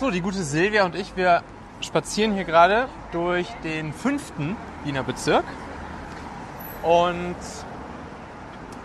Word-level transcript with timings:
So, 0.00 0.10
die 0.10 0.22
gute 0.22 0.42
Silvia 0.42 0.86
und 0.86 0.94
ich, 0.94 1.14
wir 1.14 1.42
spazieren 1.82 2.32
hier 2.32 2.44
gerade 2.44 2.88
durch 3.12 3.46
den 3.62 3.92
fünften 3.92 4.56
Wiener 4.82 5.02
Bezirk. 5.02 5.44
Und 6.82 7.36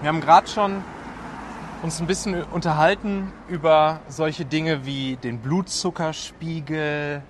wir 0.02 0.10
haben 0.10 0.20
gerade 0.20 0.46
schon 0.50 0.84
uns 1.84 2.02
ein 2.02 2.08
bisschen 2.08 2.44
unterhalten 2.44 3.32
über 3.48 4.02
solche 4.10 4.44
Dinge 4.44 4.86
wie 4.86 5.16
den 5.16 5.40
Blutzuckerspiegel, 5.40 7.22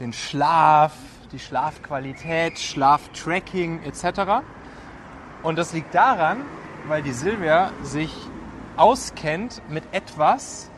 den 0.00 0.14
Schlaf, 0.14 0.94
die 1.30 1.38
Schlafqualität, 1.38 2.58
Schlaftracking 2.58 3.82
etc. 3.82 4.46
Und 5.42 5.58
das 5.58 5.74
liegt 5.74 5.94
daran, 5.94 6.38
weil 6.88 7.02
die 7.02 7.12
Silvia 7.12 7.70
sich 7.82 8.14
auskennt 8.78 9.60
mit 9.68 9.84
etwas, 9.92 10.70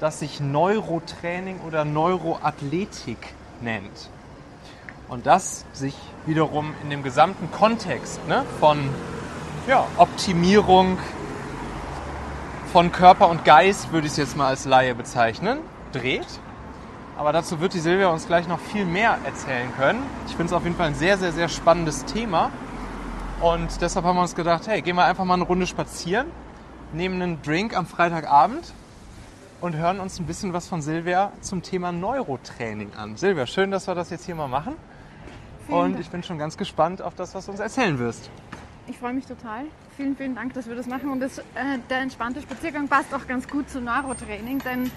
das 0.00 0.20
sich 0.20 0.40
Neurotraining 0.40 1.60
oder 1.66 1.84
Neuroathletik 1.84 3.18
nennt. 3.60 4.10
Und 5.08 5.26
das 5.26 5.64
sich 5.72 5.94
wiederum 6.26 6.74
in 6.82 6.90
dem 6.90 7.02
gesamten 7.02 7.50
Kontext 7.50 8.20
ne, 8.26 8.44
von 8.60 8.78
ja, 9.68 9.86
Optimierung 9.96 10.98
von 12.72 12.92
Körper 12.92 13.28
und 13.28 13.44
Geist, 13.44 13.92
würde 13.92 14.06
ich 14.06 14.12
es 14.12 14.18
jetzt 14.18 14.36
mal 14.36 14.48
als 14.48 14.64
Laie 14.64 14.94
bezeichnen, 14.94 15.60
dreht. 15.92 16.26
Aber 17.16 17.32
dazu 17.32 17.60
wird 17.60 17.72
die 17.72 17.78
Silvia 17.78 18.08
uns 18.08 18.26
gleich 18.26 18.46
noch 18.48 18.58
viel 18.58 18.84
mehr 18.84 19.16
erzählen 19.24 19.72
können. 19.76 20.02
Ich 20.26 20.32
finde 20.32 20.46
es 20.46 20.52
auf 20.52 20.64
jeden 20.64 20.76
Fall 20.76 20.88
ein 20.88 20.94
sehr, 20.94 21.16
sehr, 21.16 21.32
sehr 21.32 21.48
spannendes 21.48 22.04
Thema. 22.04 22.50
Und 23.40 23.80
deshalb 23.80 24.04
haben 24.04 24.16
wir 24.16 24.22
uns 24.22 24.34
gedacht, 24.34 24.66
hey, 24.66 24.82
gehen 24.82 24.96
wir 24.96 25.04
einfach 25.04 25.24
mal 25.24 25.34
eine 25.34 25.44
Runde 25.44 25.66
spazieren, 25.66 26.26
nehmen 26.92 27.22
einen 27.22 27.42
Drink 27.42 27.76
am 27.76 27.86
Freitagabend 27.86 28.72
und 29.66 29.76
hören 29.76 29.98
uns 29.98 30.20
ein 30.20 30.26
bisschen 30.26 30.52
was 30.52 30.68
von 30.68 30.80
Silvia 30.80 31.32
zum 31.40 31.60
Thema 31.60 31.90
Neurotraining 31.90 32.94
an. 32.94 33.16
Silvia, 33.16 33.46
schön, 33.46 33.72
dass 33.72 33.88
wir 33.88 33.96
das 33.96 34.10
jetzt 34.10 34.24
hier 34.24 34.36
mal 34.36 34.46
machen. 34.46 34.76
Vielen 35.66 35.78
und 35.78 35.92
Dank. 35.94 36.00
ich 36.00 36.08
bin 36.08 36.22
schon 36.22 36.38
ganz 36.38 36.56
gespannt 36.56 37.02
auf 37.02 37.16
das, 37.16 37.34
was 37.34 37.46
du 37.46 37.50
uns 37.50 37.58
erzählen 37.58 37.98
wirst. 37.98 38.30
Ich 38.86 38.96
freue 38.96 39.12
mich 39.12 39.26
total. 39.26 39.64
Vielen, 39.96 40.16
vielen 40.16 40.36
Dank, 40.36 40.54
dass 40.54 40.68
wir 40.68 40.76
das 40.76 40.86
machen. 40.86 41.10
Und 41.10 41.18
das, 41.18 41.38
äh, 41.38 41.42
der 41.90 41.98
entspannte 41.98 42.40
Spaziergang 42.42 42.86
passt 42.86 43.12
auch 43.12 43.26
ganz 43.26 43.48
gut 43.48 43.68
zu 43.68 43.80
Neurotraining, 43.80 44.60
denn 44.60 44.88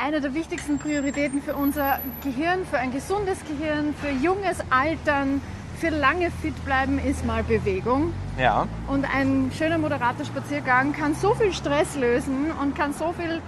eine 0.00 0.20
der 0.20 0.34
wichtigsten 0.34 0.78
Prioritäten 0.78 1.42
für 1.42 1.56
unser 1.56 1.98
Gehirn, 2.22 2.64
für 2.66 2.78
ein 2.78 2.92
gesundes 2.92 3.40
Gehirn, 3.44 3.92
für 4.00 4.10
junges 4.10 4.58
Altern, 4.70 5.40
für 5.80 5.88
lange 5.88 6.30
fit 6.30 6.64
bleiben 6.64 7.00
ist 7.00 7.26
mal 7.26 7.42
Bewegung. 7.42 8.12
Ja, 8.38 8.68
Und 8.86 9.04
ein 9.04 9.50
schöner 9.56 9.78
moderater 9.78 10.24
Spaziergang 10.24 10.92
kann 10.92 11.16
so 11.16 11.34
viel 11.34 11.52
Stress 11.52 11.96
lösen 11.96 12.52
und 12.52 12.76
kann 12.76 12.92
so 12.92 13.12
viel 13.12 13.42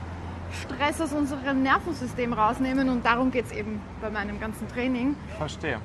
Stress 0.63 1.01
aus 1.01 1.13
unserem 1.13 1.63
Nervensystem 1.63 2.33
rausnehmen. 2.33 2.89
Und 2.89 3.05
darum 3.05 3.31
geht 3.31 3.47
es 3.47 3.53
eben 3.53 3.81
bei 4.01 4.11
meinem 4.11 4.41
ganzen 4.41 4.69
Training. 4.69 5.17
verstehe. 5.39 5.81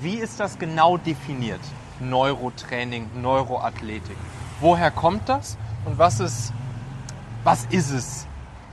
Wie 0.00 0.16
ist 0.16 0.38
das 0.40 0.58
genau 0.58 0.98
definiert? 0.98 1.60
Neurotraining, 2.00 3.08
Neuroathletik. 3.20 4.16
Woher 4.60 4.90
kommt 4.90 5.28
das 5.28 5.56
und 5.86 5.98
was 5.98 6.20
ist, 6.20 6.52
was 7.44 7.64
ist 7.66 7.90
es? 7.90 8.26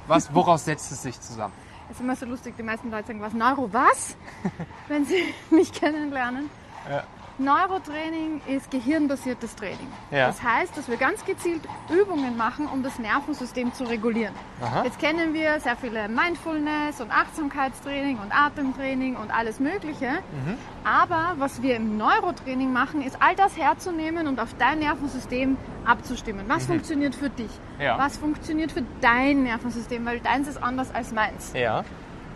Was, 0.08 0.34
woraus 0.34 0.66
setzt 0.66 0.92
es 0.92 1.02
sich 1.04 1.20
zusammen? 1.20 1.54
Es 1.90 1.96
ist 1.98 2.02
immer 2.02 2.16
so 2.16 2.26
lustig, 2.26 2.56
die 2.58 2.64
meisten 2.64 2.92
Leute 2.92 3.08
sagen, 3.08 3.22
was 3.22 3.34
Neuro, 3.34 3.70
was? 3.72 4.18
Wenn 4.88 5.06
sie 5.06 5.34
mich 5.50 5.72
kennenlernen. 5.72 6.50
Ja. 6.90 7.04
Neurotraining 7.40 8.42
ist 8.48 8.70
gehirnbasiertes 8.70 9.56
Training. 9.56 9.88
Ja. 10.12 10.28
Das 10.28 10.44
heißt, 10.44 10.78
dass 10.78 10.88
wir 10.88 10.98
ganz 10.98 11.26
gezielt 11.26 11.62
Übungen 11.90 12.38
machen, 12.38 12.68
um 12.68 12.84
das 12.84 13.00
Nervensystem 13.00 13.74
zu 13.74 13.86
regulieren. 13.86 14.34
Aha. 14.62 14.84
Jetzt 14.84 15.00
kennen 15.00 15.34
wir 15.34 15.60
sehr 15.60 15.76
viele 15.76 16.08
Mindfulness 16.10 17.02
und 17.02 17.12
Achtsamkeitstraining 17.12 18.20
und 18.20 18.32
Atemtraining 18.32 19.16
und 19.16 19.32
alles 19.32 19.60
Mögliche. 19.60 20.12
Mhm. 20.12 20.58
Aber 20.84 21.34
was 21.38 21.62
wir 21.64 21.76
im 21.76 21.98
Neurotraining 21.98 22.72
machen, 22.72 23.02
ist 23.02 23.18
all 23.20 23.36
das 23.36 23.58
herzunehmen 23.58 24.28
und 24.28 24.40
auf 24.40 24.54
dein 24.60 24.80
Nervensystem 24.80 25.58
abzustimmen. 25.86 26.46
Was 26.48 26.68
funktioniert 26.68 27.16
für 27.16 27.30
dich? 27.30 27.52
Mhm. 27.78 27.84
Ja. 27.84 27.98
Was 27.98 28.18
funktioniert 28.18 28.72
für 28.72 28.84
dein 29.02 29.44
Nervensystem? 29.44 30.06
Weil 30.06 30.20
deins 30.20 30.48
ist 30.48 30.62
anders 30.62 30.94
als 30.94 31.12
meins. 31.12 31.52
Ja, 31.56 31.84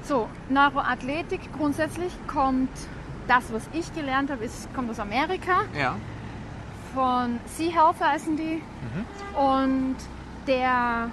So, 0.03 0.27
Neuroathletik 0.49 1.41
grundsätzlich 1.57 2.13
kommt, 2.27 2.69
das 3.27 3.51
was 3.53 3.69
ich 3.73 3.93
gelernt 3.93 4.29
habe, 4.31 4.43
ist, 4.45 4.73
kommt 4.73 4.89
aus 4.89 4.99
Amerika, 4.99 5.61
ja, 5.77 5.95
von 6.93 7.39
Sea 7.45 7.71
Health 7.71 7.99
heißen 8.01 8.37
die. 8.37 8.61
Und 9.37 9.95
der 10.47 11.09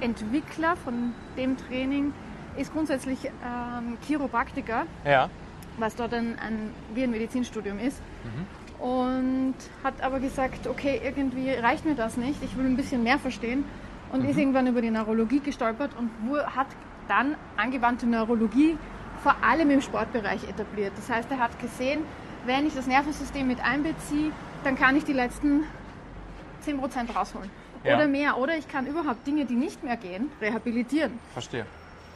Entwickler 0.00 0.76
von 0.76 1.12
dem 1.36 1.56
Training 1.56 2.12
ist 2.56 2.72
grundsätzlich 2.72 3.26
ähm, 3.26 3.98
Chiropraktiker, 4.06 4.86
ja, 5.04 5.28
was 5.78 5.94
dort 5.96 6.14
ein, 6.14 6.38
ein 6.38 6.70
wie 6.94 7.02
ein 7.04 7.10
Medizinstudium 7.10 7.78
ist. 7.78 8.00
Und 8.78 9.54
hat 9.82 10.00
aber 10.02 10.20
gesagt, 10.20 10.66
okay, 10.66 11.00
irgendwie 11.04 11.50
reicht 11.50 11.84
mir 11.84 11.94
das 11.94 12.16
nicht, 12.16 12.42
ich 12.42 12.56
will 12.56 12.66
ein 12.66 12.76
bisschen 12.76 13.02
mehr 13.02 13.18
verstehen. 13.18 13.64
Und 14.12 14.24
ist 14.24 14.38
irgendwann 14.38 14.66
über 14.68 14.80
die 14.82 14.90
Neurologie 14.90 15.40
gestolpert 15.40 15.90
und 15.98 16.10
wo- 16.28 16.38
hat 16.38 16.68
dann 17.08 17.34
angewandte 17.56 18.06
Neurologie 18.06 18.76
vor 19.26 19.34
allem 19.42 19.70
im 19.72 19.80
Sportbereich 19.82 20.48
etabliert. 20.48 20.92
Das 20.94 21.10
heißt, 21.10 21.28
er 21.32 21.40
hat 21.40 21.58
gesehen, 21.58 22.04
wenn 22.44 22.64
ich 22.64 22.76
das 22.76 22.86
Nervensystem 22.86 23.44
mit 23.48 23.58
einbeziehe, 23.60 24.30
dann 24.62 24.76
kann 24.76 24.94
ich 24.94 25.02
die 25.04 25.14
letzten 25.14 25.64
10% 26.64 27.12
rausholen. 27.12 27.50
Ja. 27.82 27.96
Oder 27.96 28.06
mehr. 28.06 28.38
Oder 28.38 28.56
ich 28.56 28.68
kann 28.68 28.86
überhaupt 28.86 29.26
Dinge, 29.26 29.44
die 29.44 29.56
nicht 29.56 29.82
mehr 29.82 29.96
gehen, 29.96 30.30
rehabilitieren. 30.40 31.18
verstehe. 31.32 31.66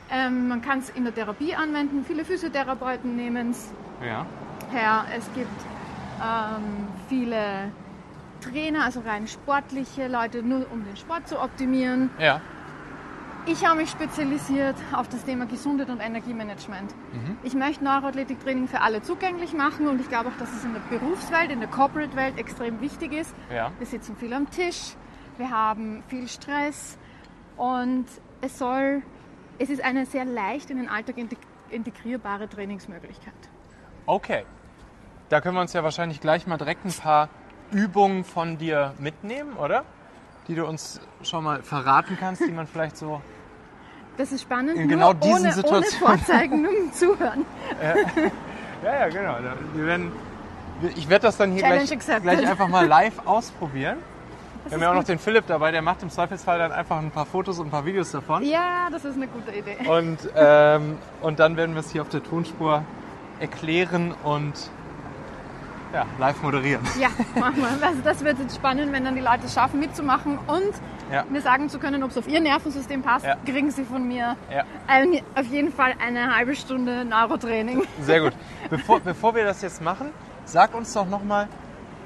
Ähm, 0.08 0.46
man 0.46 0.62
kann 0.62 0.78
es 0.78 0.90
in 0.90 1.02
der 1.02 1.12
Therapie 1.12 1.52
anwenden. 1.52 2.04
Viele 2.06 2.24
Physiotherapeuten 2.24 3.16
nehmen 3.16 3.50
es 3.50 3.72
Ja, 4.06 4.24
her. 4.70 5.04
Es 5.16 5.28
gibt 5.34 5.48
ähm, 6.22 6.86
viele 7.08 7.72
Trainer, 8.40 8.84
also 8.84 9.00
rein 9.00 9.26
sportliche 9.26 10.06
Leute, 10.06 10.44
nur 10.44 10.64
um 10.72 10.84
den 10.84 10.96
Sport 10.96 11.26
zu 11.26 11.40
optimieren. 11.40 12.10
ja, 12.20 12.40
Ich 13.50 13.64
habe 13.66 13.76
mich 13.80 13.90
spezialisiert 13.90 14.76
auf 14.92 15.08
das 15.08 15.24
Thema 15.24 15.46
Gesundheit 15.46 15.88
und 15.90 16.00
Energiemanagement. 16.00 16.94
Ich 17.42 17.54
möchte 17.54 17.82
Neuroathletiktraining 17.82 18.68
für 18.68 18.80
alle 18.80 19.02
zugänglich 19.02 19.54
machen 19.54 19.88
und 19.88 20.00
ich 20.00 20.08
glaube 20.08 20.28
auch, 20.28 20.36
dass 20.38 20.52
es 20.52 20.64
in 20.64 20.72
der 20.72 20.80
Berufswelt, 20.98 21.50
in 21.50 21.58
der 21.60 21.68
Corporate-Welt 21.68 22.38
extrem 22.38 22.80
wichtig 22.80 23.12
ist. 23.12 23.34
ja, 23.52 23.72
Wir 23.78 23.86
sitzen 23.86 24.16
viel 24.16 24.32
am 24.32 24.48
Tisch, 24.50 24.94
wir 25.38 25.50
haben 25.50 26.02
viel 26.08 26.28
Stress 26.28 26.96
und 27.56 28.06
es 28.40 28.58
soll, 28.58 29.02
es 29.58 29.68
ist 29.70 29.82
eine 29.82 30.06
sehr 30.06 30.24
leicht 30.24 30.70
in 30.70 30.76
den 30.76 30.88
Alltag 30.88 31.16
integ- 31.16 31.38
integrierbare 31.70 32.48
Trainingsmöglichkeit. 32.48 33.34
okay. 34.06 34.44
Da 35.28 35.40
können 35.40 35.54
wir 35.54 35.60
uns 35.60 35.72
ja 35.74 35.84
wahrscheinlich 35.84 36.20
gleich 36.20 36.48
mal 36.48 36.56
direkt 36.56 36.84
ein 36.84 36.92
paar 36.92 37.28
Übungen 37.70 38.24
von 38.24 38.58
dir 38.58 38.94
mitnehmen, 38.98 39.52
oder? 39.52 39.84
Die 40.48 40.56
du 40.56 40.66
uns 40.66 41.00
schon 41.22 41.44
mal 41.44 41.62
verraten 41.62 42.16
kannst, 42.18 42.40
die 42.44 42.50
man 42.50 42.66
vielleicht 42.66 42.96
so 42.96 43.22
Das 44.16 44.32
ist 44.32 44.42
spannend, 44.42 44.76
In 44.76 44.82
nur 44.82 44.88
genau 44.88 45.12
diesen 45.14 45.32
ohne, 45.32 45.40
ohne 45.40 45.52
Situationen. 45.52 46.18
Vorzeigen, 46.18 46.62
nur 46.62 46.70
Zuhören. 46.92 47.44
Ja, 48.82 48.94
ja, 49.00 49.08
genau. 49.08 49.32
Da- 49.34 49.56
Wir 49.74 49.84
werden, 49.86 50.10
ich 50.96 51.06
werde 51.10 51.24
das 51.26 51.36
dann 51.36 51.52
hier 51.52 51.60
Challenge 51.60 51.80
gleich, 51.84 51.92
accepted. 51.92 52.22
gleich 52.22 52.48
einfach 52.48 52.66
mal 52.68 52.86
live 52.86 53.18
ausprobieren. 53.26 53.98
Wir 54.64 54.72
haben 54.72 54.82
ja 54.82 54.90
auch 54.90 54.94
noch 54.94 55.04
den 55.04 55.18
Philipp 55.18 55.46
dabei, 55.46 55.70
der 55.70 55.82
macht 55.82 56.02
im 56.02 56.08
Zweifelsfall 56.08 56.58
dann 56.58 56.72
einfach 56.72 56.98
ein 56.98 57.10
paar 57.10 57.26
Fotos 57.26 57.58
und 57.58 57.66
ein 57.68 57.70
paar 57.70 57.84
Videos 57.84 58.10
davon. 58.10 58.42
Ja, 58.42 58.88
das 58.90 59.04
ist 59.04 59.16
eine 59.16 59.26
gute 59.26 59.50
Idee. 59.52 59.76
Und, 59.86 60.18
ähm, 60.34 60.96
und 61.20 61.38
dann 61.40 61.58
werden 61.58 61.74
wir 61.74 61.80
es 61.80 61.90
hier 61.90 62.00
auf 62.00 62.08
der 62.08 62.22
Tonspur 62.22 62.82
erklären 63.38 64.14
und 64.24 64.54
ja, 65.92 66.06
live 66.18 66.40
moderieren. 66.42 66.80
Ja, 66.98 67.08
machen 67.38 67.56
wir. 67.58 67.86
Also 67.86 68.00
das 68.02 68.24
wird 68.24 68.38
jetzt 68.38 68.54
spannend, 68.56 68.92
wenn 68.92 69.04
dann 69.04 69.14
die 69.14 69.20
Leute 69.20 69.40
es 69.44 69.52
schaffen 69.52 69.78
mitzumachen 69.80 70.38
und 70.46 70.72
Ja. 71.10 71.24
mir 71.28 71.40
sagen 71.40 71.68
zu 71.68 71.78
können, 71.78 72.02
ob 72.02 72.10
es 72.10 72.18
auf 72.18 72.28
ihr 72.28 72.40
Nervensystem 72.40 73.02
passt, 73.02 73.26
Ja. 73.26 73.36
kriegen 73.44 73.70
sie 73.70 73.84
von 73.84 74.06
mir 74.06 74.36
ein, 74.86 75.20
auf 75.34 75.46
jeden 75.46 75.72
Fall 75.72 75.94
eine 76.04 76.34
halbe 76.36 76.54
Stunde 76.54 77.04
Neurotraining. 77.04 77.82
Sehr 78.00 78.20
gut. 78.20 78.32
Bevor, 78.70 79.00
bevor 79.00 79.34
wir 79.34 79.44
das 79.44 79.62
jetzt 79.62 79.82
machen, 79.82 80.10
sag 80.44 80.74
uns 80.74 80.92
doch 80.92 81.08
nochmal, 81.08 81.48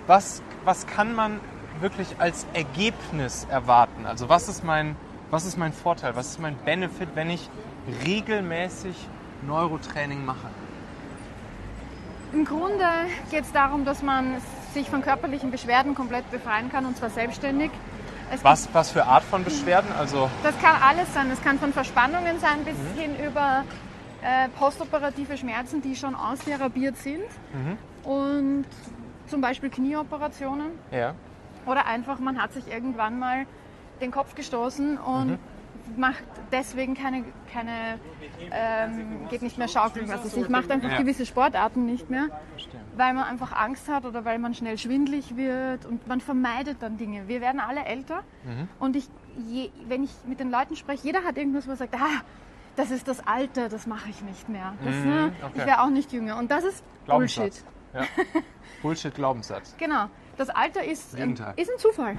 was, 0.07 0.43
was 0.65 0.87
kann 0.87 1.15
man 1.15 1.41
wirklich 1.81 2.17
als 2.19 2.47
Ergebnis 2.55 3.47
erwarten? 3.51 4.07
Also 4.07 4.29
was 4.29 4.49
ist, 4.49 4.65
mein, 4.65 4.97
was 5.31 5.45
ist 5.45 5.59
mein 5.59 5.73
Vorteil, 5.73 6.17
was 6.17 6.29
ist 6.29 6.41
mein 6.41 6.57
Benefit, 6.65 7.11
wenn 7.15 7.29
ich 7.31 7.51
regelmäßig 8.07 8.97
Neurotraining 9.47 10.25
mache? 10.25 10.49
Im 12.33 12.45
Grunde 12.45 12.85
geht 13.31 13.43
es 13.45 13.53
darum, 13.53 13.85
dass 13.85 14.03
man 14.03 14.37
sich 14.73 14.89
von 14.91 15.03
körperlichen 15.03 15.51
Beschwerden 15.51 15.95
komplett 15.95 16.29
befreien 16.31 16.71
kann 16.71 16.85
und 16.87 16.97
zwar 16.97 17.11
selbstständig. 17.11 17.71
Was, 18.43 18.69
was 18.73 18.91
für 18.91 19.05
Art 19.05 19.23
von 19.25 19.45
Beschwerden? 19.45 19.91
Also 19.99 20.29
Das 20.43 20.59
kann 20.61 20.77
alles 20.83 21.13
sein. 21.15 21.31
Es 21.31 21.41
kann 21.43 21.59
von 21.59 21.73
Verspannungen 21.73 22.39
sein 22.41 22.65
bis 22.65 22.75
Mhm. 22.77 22.99
hin 23.01 23.11
über 23.27 23.65
äh, 24.23 24.49
postoperative 24.59 25.37
Schmerzen, 25.37 25.83
die 25.83 25.95
schon 25.97 26.15
austherapiert 26.15 26.97
sind. 26.97 27.23
Mhm. 27.53 27.79
Und 28.11 28.65
zum 29.27 29.41
Beispiel 29.41 29.71
Knieoperationen. 29.71 30.71
ja, 30.91 31.15
Oder 31.67 31.87
einfach, 31.87 32.19
man 32.19 32.41
hat 32.43 32.53
sich 32.53 32.71
irgendwann 32.71 33.19
mal 33.19 33.47
den 34.01 34.11
Kopf 34.11 34.35
gestoßen 34.35 34.99
und 34.99 35.27
Mhm. 35.33 35.39
Macht 35.97 36.25
deswegen 36.53 36.95
keine, 36.95 37.25
keine 37.53 37.99
ähm, 38.51 39.29
geht 39.31 39.43
nicht 39.43 39.59
mehr 39.59 39.69
schaukeln, 39.69 40.09
was 40.09 40.25
weiß 40.25 40.37
ich, 40.37 40.49
macht 40.49 40.71
einfach 40.71 40.91
Ja. 40.91 40.99
gewisse 40.99 41.27
Sportarten 41.27 41.85
nicht 41.87 42.11
mehr, 42.11 42.29
weil 42.97 43.15
man 43.15 43.25
einfach 43.25 43.53
Angst 43.53 43.89
hat 43.89 44.05
oder 44.05 44.25
weil 44.25 44.39
man 44.39 44.55
schnell 44.55 44.79
schwindlig 44.79 45.37
wird 45.37 45.87
und 45.87 46.07
man 46.07 46.21
vermeidet 46.21 46.79
dann 46.81 46.97
Dinge. 46.97 47.29
Wir 47.29 47.41
werden 47.41 47.61
alle 47.61 47.85
älter 47.85 48.23
Mhm. 48.45 48.69
und 48.79 48.97
ich, 48.97 49.09
je, 49.49 49.71
wenn 49.89 50.05
ich 50.05 50.11
mit 50.27 50.41
den 50.41 50.51
Leuten 50.51 50.77
spreche, 50.77 51.05
jeder 51.07 51.25
hat 51.25 51.37
irgendwas, 51.37 51.67
wo 51.67 51.71
er 51.73 51.77
sagt, 51.77 51.95
ah, 51.95 52.23
das 52.77 52.91
ist 52.91 53.07
das 53.07 53.25
Alter, 53.27 53.69
das 53.69 53.87
mache 53.87 54.09
ich 54.11 54.21
nicht 54.23 54.49
mehr. 54.49 54.75
Das, 54.85 54.95
Mhm, 54.95 55.05
ne, 55.09 55.33
okay. 55.43 55.53
Ich 55.55 55.67
wäre 55.67 55.83
auch 55.83 55.91
nicht 55.91 56.13
jünger. 56.13 56.39
Und 56.39 56.51
das 56.51 56.65
ist 56.65 56.83
Bullshit. 57.07 57.53
Glaubenssatz. 57.53 57.65
Ja. 57.95 58.03
Bullshit-Glaubenssatz. 58.83 59.77
Genau. 59.79 60.07
Das 60.37 60.51
Alter 60.51 60.83
ist, 60.85 61.15
ist 61.15 61.21
ein 61.21 61.79
Zufall. 61.79 62.17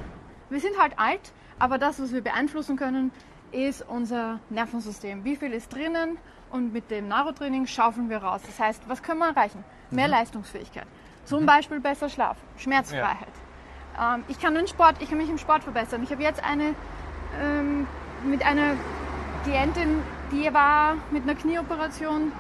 Wir 0.50 0.60
sind 0.60 0.80
halt 0.80 0.98
alt, 0.98 1.34
aber 1.60 1.78
das, 1.78 2.02
was 2.02 2.14
wir 2.14 2.22
beeinflussen 2.22 2.78
können, 2.78 3.12
ist 3.56 3.84
unser 3.88 4.40
Nervensystem. 4.50 5.24
Wie 5.24 5.36
viel 5.36 5.54
ist 5.54 5.74
drinnen 5.74 6.18
und 6.52 6.74
mit 6.74 6.92
dem 6.92 7.07
Neurotraining 7.07 7.66
schaufeln 7.68 8.10
wir 8.10 8.18
raus. 8.18 8.42
Das 8.46 8.60
heißt, 8.60 8.84
was 8.88 9.02
können 9.02 9.19
wir 9.19 9.30
erreichen? 9.30 9.63
Mhm. 9.90 9.96
Mehr 9.96 10.07
Leistungsfähigkeit. 10.07 10.86
Zum 11.24 11.46
Beispiel 11.46 11.80
besser 11.80 12.10
Schlaf, 12.10 12.38
Schmerzfreiheit. 12.57 13.34
Ähm, 14.00 14.24
ich 14.28 14.40
kann 14.40 14.54
den 14.54 14.68
Sport, 14.68 14.98
ich 15.00 15.10
kann 15.10 15.18
mich 15.18 15.30
im 15.30 15.38
Sport 15.38 15.63
verbessern. 15.63 16.04
Ich 16.04 16.12
habe 16.12 16.22
jetzt 16.22 16.44
eine 16.44 16.75
ähm, 17.42 17.88
mit 18.24 18.46
einer 18.46 18.74
Klientin, 19.44 20.02
die 20.31 20.54
war 20.54 20.96
mit 21.12 21.24
einer 21.24 21.36
Knieoperation 21.36 22.31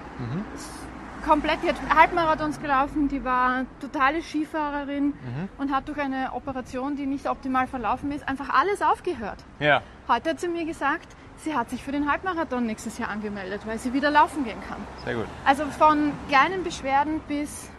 komplett, 1.25 1.63
die 1.63 1.69
hat 1.69 1.75
Halbmarathons 1.95 2.59
gelaufen, 2.59 3.07
die 3.07 3.23
war 3.23 3.65
totale 3.79 4.21
Skifahrerin 4.21 5.13
und 5.57 5.71
hat 5.71 5.87
durch 5.87 5.99
eine 5.99 6.33
Operation, 6.33 6.95
die 6.95 7.05
nicht 7.05 7.27
optimal 7.27 7.67
verlaufen 7.67 8.11
ist, 8.11 8.27
einfach 8.27 8.49
alles 8.49 8.81
aufgehört. 8.81 9.43
Ja. 9.59 9.81
Heute 10.07 10.31
hat 10.31 10.39
sie 10.39 10.47
mir 10.47 10.65
gesagt, 10.65 11.07
sie 11.37 11.55
hat 11.55 11.69
sich 11.69 11.83
für 11.83 11.91
den 11.91 12.09
Halbmarathon 12.09 12.65
nächstes 12.65 12.97
Jahr 12.97 13.09
angemeldet, 13.09 13.61
weil 13.65 13.79
sie 13.79 13.91
wieder 13.93 14.11
laufen 14.11 14.43
gehen 14.43 14.59
kann. 14.69 14.77
Sehr 15.03 15.15
gut. 15.15 15.25
Also 15.45 15.65
von 15.65 16.11
kleinen 16.29 16.63
Beschwerden 16.63 17.19
bis 17.27 17.69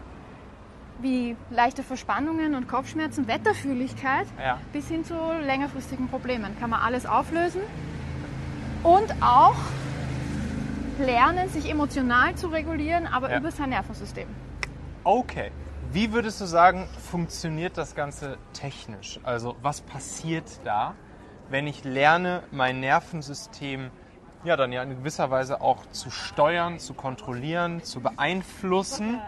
wie 0.98 1.36
leichte 1.50 1.82
Verspannungen 1.82 2.54
und 2.54 2.68
Kopfschmerzen, 2.68 3.28
Wetterfühligkeit 3.28 4.26
Ja. 4.42 4.58
bis 4.72 4.88
hin 4.88 5.04
zu 5.04 5.14
längerfristigen 5.42 6.08
Problemen 6.08 6.58
kann 6.58 6.70
man 6.70 6.80
alles 6.80 7.04
auflösen 7.04 7.60
und 8.82 9.12
auch 9.22 9.54
lernen, 10.98 11.50
sich 11.50 11.70
emotional 11.70 12.34
zu 12.34 12.48
regulieren, 12.48 13.06
aber 13.06 13.30
Ja. 13.30 13.38
über 13.38 13.50
sein 13.50 13.68
Nervensystem. 13.70 14.26
Okay. 15.04 15.50
Wie 15.92 16.12
würdest 16.12 16.40
du 16.40 16.46
sagen, 16.46 16.88
funktioniert 17.10 17.76
das 17.78 17.94
Ganze 17.94 18.38
technisch? 18.54 19.20
Also 19.22 19.54
was 19.62 19.82
passiert 19.82 20.44
da, 20.64 20.94
wenn 21.48 21.66
ich 21.66 21.84
lerne, 21.84 22.42
mein 22.50 22.80
Nervensystem 22.80 23.90
ja 24.44 24.56
dann 24.56 24.72
ja 24.72 24.82
in 24.82 24.90
gewisser 24.90 25.30
Weise 25.30 25.60
auch 25.60 25.86
zu 25.90 26.10
steuern, 26.10 26.78
zu 26.78 26.94
kontrollieren, 26.94 27.82
zu 27.82 28.00
beeinflussen 28.00 29.18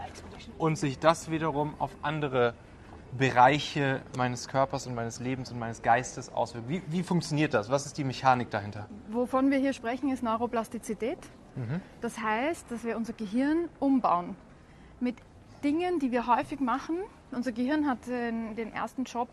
und 0.57 0.77
sich 0.77 0.99
das 0.99 1.29
wiederum 1.29 1.73
auf 1.79 1.91
andere 2.01 2.53
Bereiche 3.17 4.01
meines 4.17 4.47
Körpers 4.47 4.85
und 4.87 4.95
meines 4.95 5.19
Lebens 5.19 5.51
und 5.51 5.59
meines 5.59 5.81
Geistes 5.81 6.31
auswirkt? 6.31 6.69
Wie, 6.69 6.81
wie 6.87 7.03
funktioniert 7.03 7.53
das? 7.53 7.69
Was 7.69 7.85
ist 7.85 7.97
die 7.97 8.03
Mechanik 8.03 8.51
dahinter? 8.51 8.87
Wovon 9.09 9.49
wir 9.51 9.57
hier 9.57 9.73
sprechen, 9.73 10.11
ist 10.11 10.23
Neuroplastizität. 10.23 11.17
Das 11.99 12.17
heißt, 12.17 12.71
dass 12.71 12.85
wir 12.85 12.95
unser 12.95 13.11
Gehirn 13.11 13.67
umbauen. 13.79 14.37
Mit 15.01 15.17
Dingen, 15.63 15.99
die 15.99 16.11
wir 16.11 16.27
häufig 16.27 16.61
machen. 16.61 16.97
Unser 17.31 17.51
Gehirn 17.51 17.87
hat 17.87 18.07
den, 18.07 18.55
den 18.55 18.71
ersten 18.71 19.03
Job, 19.03 19.27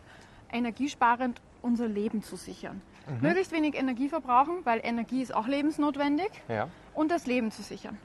energiesparend 0.51 1.41
unser 1.67 1.89
Leben 1.89 2.23
zu 2.23 2.37
sichern. 2.37 2.81
Möglichst 3.21 3.53
wenig 3.53 3.75
Energie 3.77 4.09
verbrauchen, 4.09 4.55
weil 4.65 4.81
Energie 4.83 5.23
ist 5.23 5.35
auch 5.35 5.47
lebensnotwendig. 5.47 6.31
Ja. 6.49 6.69
und 6.95 7.11
das 7.11 7.27
Leben 7.27 7.51
zu 7.51 7.63
sichern. 7.63 7.99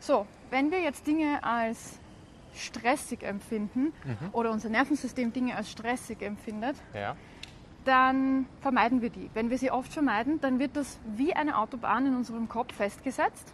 So, 0.00 0.26
wenn 0.50 0.70
wir 0.70 0.80
jetzt 0.80 1.06
Dinge 1.06 1.44
als 1.44 1.98
stressig 2.54 3.22
empfinden 3.22 3.92
oder 4.32 4.50
unser 4.50 4.68
Nervensystem 4.70 5.32
Dinge 5.32 5.54
als 5.54 5.70
stressig 5.70 6.22
empfindet, 6.22 6.76
Ja. 6.94 7.14
dann 7.84 8.46
vermeiden 8.60 9.02
wir 9.02 9.10
die. 9.10 9.30
Wenn 9.34 9.50
wir 9.50 9.58
sie 9.58 9.70
oft 9.70 9.92
vermeiden, 9.92 10.40
dann 10.40 10.58
wird 10.58 10.76
das 10.76 10.98
wie 11.16 11.34
eine 11.34 11.58
Autobahn 11.58 12.06
in 12.06 12.16
unserem 12.16 12.48
Kopf 12.48 12.74
festgesetzt 12.74 13.52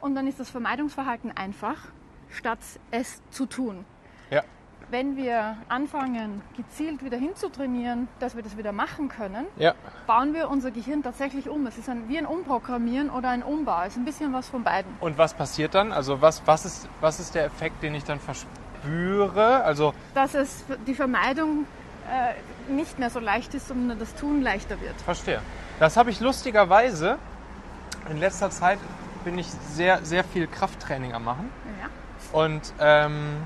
und 0.00 0.14
dann 0.14 0.26
ist 0.26 0.38
das 0.38 0.50
Vermeidungsverhalten 0.50 1.32
einfach, 1.36 1.88
statt 2.30 2.58
es 2.90 3.22
zu 3.30 3.46
tun. 3.46 3.84
Ja. 4.30 4.42
Wenn 4.90 5.16
wir 5.18 5.56
anfangen, 5.68 6.40
gezielt 6.56 7.04
wieder 7.04 7.18
hinzutrainieren, 7.18 8.08
dass 8.20 8.34
wir 8.36 8.42
das 8.42 8.56
wieder 8.56 8.72
machen 8.72 9.08
können, 9.10 9.46
Ja. 9.58 9.74
bauen 10.06 10.32
wir 10.32 10.48
unser 10.48 10.70
Gehirn 10.70 11.02
tatsächlich 11.02 11.48
um. 11.48 11.66
Es 11.66 11.76
ist 11.76 11.90
ein, 11.90 12.08
wie 12.08 12.16
ein 12.16 12.24
Umprogrammieren 12.24 13.10
oder 13.10 13.28
ein 13.28 13.42
Umbau. 13.42 13.82
Es 13.82 13.88
ist 13.88 13.96
ein 13.98 14.06
bisschen 14.06 14.32
was 14.32 14.48
von 14.48 14.64
beiden. 14.64 14.90
Und 15.00 15.18
was 15.18 15.34
passiert 15.34 15.74
dann? 15.74 15.92
Also 15.92 16.22
was, 16.22 16.42
was, 16.46 16.64
ist, 16.64 16.88
was 17.02 17.20
ist 17.20 17.34
der 17.34 17.44
Effekt, 17.44 17.82
den 17.82 17.94
ich 17.94 18.04
dann 18.04 18.18
verspüre? 18.18 19.62
Also 19.62 19.92
Dass 20.14 20.34
es 20.34 20.64
die 20.86 20.94
Vermeidung 20.94 21.66
äh, 22.10 22.72
nicht 22.72 22.98
mehr 22.98 23.10
so 23.10 23.20
leicht 23.20 23.52
ist, 23.54 23.68
sondern 23.68 23.98
das 23.98 24.14
Tun 24.14 24.40
leichter 24.40 24.80
wird. 24.80 24.98
Verstehe. 25.02 25.42
Das 25.80 25.98
habe 25.98 26.08
ich 26.10 26.20
lustigerweise. 26.20 27.18
In 28.08 28.16
letzter 28.18 28.48
Zeit 28.48 28.78
bin 29.24 29.38
ich 29.38 29.48
sehr, 29.50 30.02
sehr 30.02 30.24
viel 30.24 30.46
Krafttraining 30.46 31.12
am 31.12 31.24
machen. 31.24 31.50
Ja. 31.78 32.38
Und 32.40 32.72
ähm, 32.80 33.36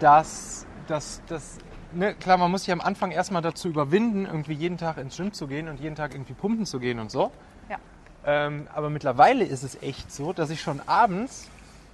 das, 0.00 0.66
das, 0.88 1.22
das, 1.28 1.58
ne, 1.92 2.14
klar, 2.14 2.36
man 2.38 2.50
muss 2.50 2.64
sich 2.64 2.72
am 2.72 2.80
Anfang 2.80 3.10
erstmal 3.12 3.42
dazu 3.42 3.68
überwinden, 3.68 4.26
irgendwie 4.26 4.54
jeden 4.54 4.78
Tag 4.78 4.96
ins 4.98 5.16
Gym 5.16 5.32
zu 5.32 5.46
gehen 5.46 5.68
und 5.68 5.78
jeden 5.80 5.94
Tag 5.94 6.14
irgendwie 6.14 6.34
pumpen 6.34 6.66
zu 6.66 6.80
gehen 6.80 6.98
und 6.98 7.10
so. 7.10 7.30
Ja. 7.68 7.76
Ähm, 8.24 8.66
aber 8.74 8.90
mittlerweile 8.90 9.44
ist 9.44 9.62
es 9.62 9.80
echt 9.82 10.12
so, 10.12 10.32
dass 10.32 10.50
ich 10.50 10.60
schon 10.60 10.80
abends 10.86 11.48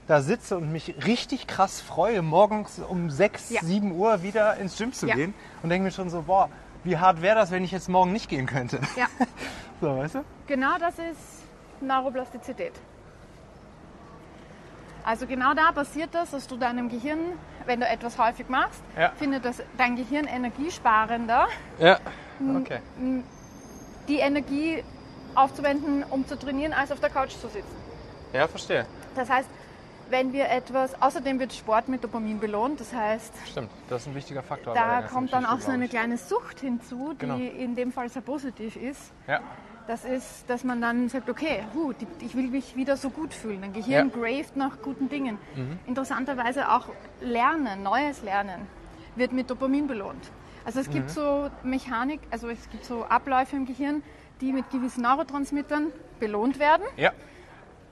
da 0.07 0.21
sitze 0.23 0.57
und 0.57 0.71
mich 0.71 1.05
richtig 1.07 1.47
krass 1.49 1.81
freue, 1.81 2.23
morgens 2.23 2.79
um 2.79 3.11
6, 3.11 3.51
Ja. 3.51 3.61
7 3.63 3.93
Uhr 3.93 4.23
wieder 4.23 4.57
ins 4.57 4.79
Gym 4.79 4.93
zu 4.93 5.07
Ja. 5.09 5.17
gehen 5.17 5.35
und 5.63 5.69
denke 5.69 5.85
mir 5.85 5.91
schon 5.91 6.11
so, 6.11 6.23
boah, 6.23 6.49
wie 6.85 6.97
hart 6.99 7.23
wäre 7.23 7.35
das, 7.37 7.51
wenn 7.51 7.65
ich 7.65 7.73
jetzt 7.73 7.89
morgen 7.89 8.13
nicht 8.13 8.29
gehen 8.29 8.47
könnte. 8.47 8.81
ja. 8.97 9.07
So, 9.79 9.95
weißt 9.95 10.15
du? 10.15 10.25
Genau 10.47 10.79
das 10.79 10.95
ist 10.95 11.43
Neuroplastizität. 11.83 12.73
Also 15.05 15.27
genau 15.27 15.53
da 15.53 15.71
passiert 15.73 16.15
das, 16.15 16.31
dass 16.31 16.47
du 16.47 16.57
deinem 16.57 16.89
Gehirn, 16.89 17.19
wenn 17.67 17.81
du 17.81 17.87
etwas 17.89 18.19
häufig 18.19 18.49
machst, 18.49 18.83
Ja. 18.97 19.11
findet 19.19 19.45
das 19.45 19.63
dein 19.77 19.97
Gehirn 19.97 20.27
energiesparender, 20.27 21.47
Ja. 21.79 21.99
Okay. 22.57 22.81
die 24.09 24.19
Energie 24.19 24.83
aufzuwenden, 25.35 26.05
um 26.09 26.27
zu 26.27 26.39
trainieren, 26.39 26.73
als 26.73 26.93
auf 26.93 27.01
der 27.01 27.11
Couch 27.11 27.31
zu 27.33 27.49
sitzen. 27.49 27.75
Ja, 28.33 28.47
verstehe. 28.49 28.87
Das 29.15 29.29
heißt, 29.29 29.49
wenn 30.09 30.33
wir 30.33 30.49
etwas, 30.49 31.01
außerdem 31.03 31.39
wird 31.41 31.53
Sport 31.53 31.89
mit 31.89 32.05
Dopamin 32.05 32.39
belohnt, 32.39 32.81
das 32.81 32.93
heißt, 32.93 33.33
Stimmt, 33.47 33.71
das 33.89 34.03
ist 34.03 34.09
ein 34.09 34.15
wichtiger 34.15 34.43
Faktor. 34.43 34.73
da 34.75 35.03
kommt 35.03 35.33
dann 35.33 35.45
auch 35.45 35.59
so 35.61 35.73
eine 35.73 35.89
kleine 35.89 36.17
Sucht 36.17 36.61
hinzu, 36.61 37.13
die 37.15 37.19
Genau. 37.19 37.37
in 37.37 37.75
dem 37.75 37.93
Fall 37.93 38.09
sehr 38.09 38.23
positiv 38.23 38.77
ist. 38.77 39.13
Ja. 39.27 39.41
Das 39.87 40.05
ist, 40.05 40.49
dass 40.51 40.65
man 40.65 40.81
dann 40.81 41.09
sagt, 41.09 41.31
okay, 41.31 41.63
die- 42.01 42.25
ich 42.27 42.35
will 42.37 42.49
mich 42.49 42.75
wieder 42.75 42.97
so 42.97 43.09
gut 43.11 43.33
fühlen. 43.33 43.61
Dein 43.63 43.73
Gehirn 43.73 44.11
Ja. 44.11 44.15
graved 44.21 44.57
nach 44.57 44.83
guten 44.83 45.09
Dingen. 45.09 45.39
Mhm. 45.55 45.79
Interessanterweise 45.87 46.71
auch 46.73 46.89
Lernen, 47.21 47.83
neues 47.85 48.23
Lernen 48.23 48.67
wird 49.15 49.33
mit 49.33 49.49
Dopamin 49.49 49.87
belohnt. 49.87 50.31
Also 50.65 50.81
es 50.81 50.89
Mhm. 50.89 50.93
gibt 50.93 51.11
so 51.11 51.49
Mechanik, 51.63 52.21
also 52.33 52.49
es 52.49 52.69
gibt 52.71 52.85
so 52.85 53.05
Abläufe 53.05 53.55
im 53.55 53.65
Gehirn, 53.67 54.03
die 54.41 54.53
mit 54.53 54.69
gewissen 54.71 55.03
Neurotransmittern 55.03 55.93
belohnt 56.19 56.59
werden. 56.59 56.83
Ja, 56.97 57.13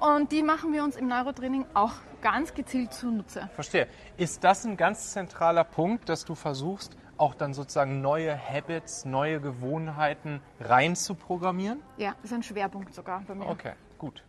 Und 0.01 0.33
die 0.33 0.43
machen 0.43 0.73
wir 0.73 0.83
uns 0.83 0.97
im 0.97 1.07
Neurotraining 1.07 1.65
auch 1.73 1.93
ganz 2.21 2.53
gezielt 2.53 2.93
zunutze. 2.93 3.49
verstehe. 3.55 3.87
Ist 4.17 4.43
das 4.43 4.65
ein 4.67 4.77
ganz 4.77 5.13
zentraler 5.13 5.63
Punkt, 5.65 6.09
dass 6.09 6.25
du 6.25 6.35
versuchst, 6.35 6.95
auch 7.17 7.35
dann 7.35 7.55
sozusagen 7.55 8.01
neue 8.01 8.37
Habits, 8.37 9.05
neue 9.05 9.41
Gewohnheiten 9.41 10.41
rein 10.61 10.97
zu 10.97 11.15
programmieren? 11.15 11.81
Ja, 11.97 12.15
das 12.23 12.31
ist 12.31 12.33
ein 12.33 12.43
Schwerpunkt 12.43 12.95
sogar 12.95 13.23
bei 13.27 13.35
mir. 13.35 13.47
Okay, 13.47 13.73
gut. 13.99 14.25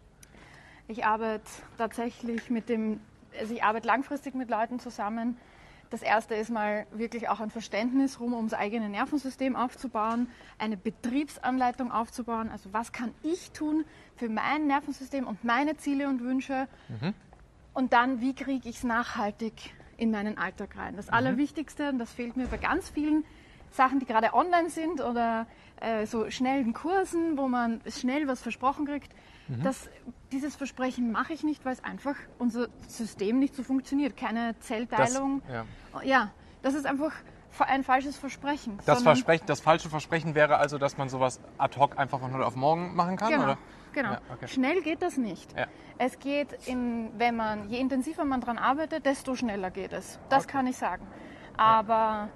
Ich 0.87 1.05
arbeite 1.05 1.49
tatsächlich 1.77 2.49
mit 2.49 2.69
dem, 2.69 2.99
also 3.39 3.53
ich 3.53 3.63
arbeite 3.63 3.87
langfristig 3.87 4.35
mit 4.35 4.49
Leuten 4.49 4.79
zusammen. 4.79 5.37
Das 5.89 6.01
erste 6.01 6.35
ist 6.35 6.49
mal 6.49 6.85
wirklich 6.91 7.29
auch 7.29 7.39
ein 7.39 7.49
Verständnis 7.49 8.19
rum, 8.19 8.33
ums 8.33 8.53
eigene 8.53 8.89
Nervensystem 8.89 9.55
aufzubauen, 9.55 10.27
eine 10.57 10.77
Betriebsanleitung 10.77 11.91
aufzubauen. 11.91 12.49
Also 12.51 12.73
was 12.73 12.91
kann 12.91 13.13
ich 13.23 13.51
tun 13.51 13.85
für 14.15 14.29
mein 14.29 14.67
Nervensystem 14.67 15.27
und 15.27 15.43
meine 15.43 15.77
Ziele 15.77 16.07
und 16.07 16.21
Wünsche? 16.21 16.67
Und 17.73 17.93
dann, 17.93 18.21
wie 18.21 18.33
kriege 18.33 18.67
ich 18.67 18.77
es 18.77 18.83
nachhaltig 18.83 19.73
in 19.97 20.11
meinen 20.11 20.37
Alltag 20.37 20.77
rein? 20.77 20.95
Das 20.95 21.09
Allerwichtigste, 21.09 21.89
und 21.89 21.99
das 21.99 22.11
fehlt 22.11 22.37
mir 22.37 22.47
bei 22.47 22.57
ganz 22.57 22.89
vielen 22.89 23.25
Sachen, 23.71 23.99
die 23.99 24.05
gerade 24.05 24.33
online 24.33 24.69
sind 24.69 25.01
oder 25.01 25.47
äh, 25.81 26.05
so 26.05 26.29
schnellen 26.29 26.73
Kursen, 26.73 27.37
wo 27.37 27.47
man 27.47 27.81
schnell 27.89 28.27
was 28.27 28.41
versprochen 28.41 28.85
kriegt, 28.85 29.11
das, 29.47 29.89
dieses 30.31 30.55
Versprechen 30.55 31.11
mache 31.11 31.33
ich 31.33 31.43
nicht, 31.43 31.65
weil 31.65 31.73
es 31.73 31.83
einfach 31.83 32.15
unser 32.39 32.67
System 32.87 33.39
nicht 33.39 33.55
so 33.55 33.63
funktioniert. 33.63 34.17
Keine 34.17 34.57
Zellteilung. 34.59 35.41
ja. 35.51 35.65
ja, 36.03 36.31
das 36.63 36.73
ist 36.73 36.87
einfach 36.87 37.11
ein 37.59 37.83
falsches 37.83 38.17
Versprechen. 38.17 38.79
Das, 38.85 39.03
Versprechen, 39.03 39.45
das 39.45 39.61
falsche 39.61 39.89
Versprechen 39.89 40.35
wäre 40.35 40.57
also, 40.57 40.77
dass 40.77 40.97
man 40.97 41.09
sowas 41.09 41.39
ad 41.57 41.79
hoc 41.79 41.97
einfach 41.97 42.19
von 42.19 42.33
heute 42.33 42.45
auf 42.45 42.55
morgen 42.55 42.95
machen 42.95 43.17
kann? 43.17 43.29
Genau, 43.29 43.43
Oder? 43.43 43.57
Genau. 43.95 44.11
Ja, 44.11 44.19
okay. 44.31 44.47
Schnell 44.47 44.81
geht 44.83 45.01
das 45.01 45.17
nicht. 45.17 45.57
Ja. 45.57 45.65
Es 45.97 46.19
geht, 46.19 46.49
in, 46.67 47.09
wenn 47.17 47.35
man, 47.35 47.67
je 47.69 47.79
intensiver 47.79 48.23
man 48.25 48.41
daran 48.41 48.59
arbeitet, 48.59 49.05
desto 49.07 49.33
schneller 49.35 49.71
geht 49.71 49.93
es. 49.93 50.19
Das 50.29 50.43
Okay. 50.43 50.51
kann 50.51 50.67
ich 50.67 50.77
sagen. 50.77 51.07
Aber 51.57 52.29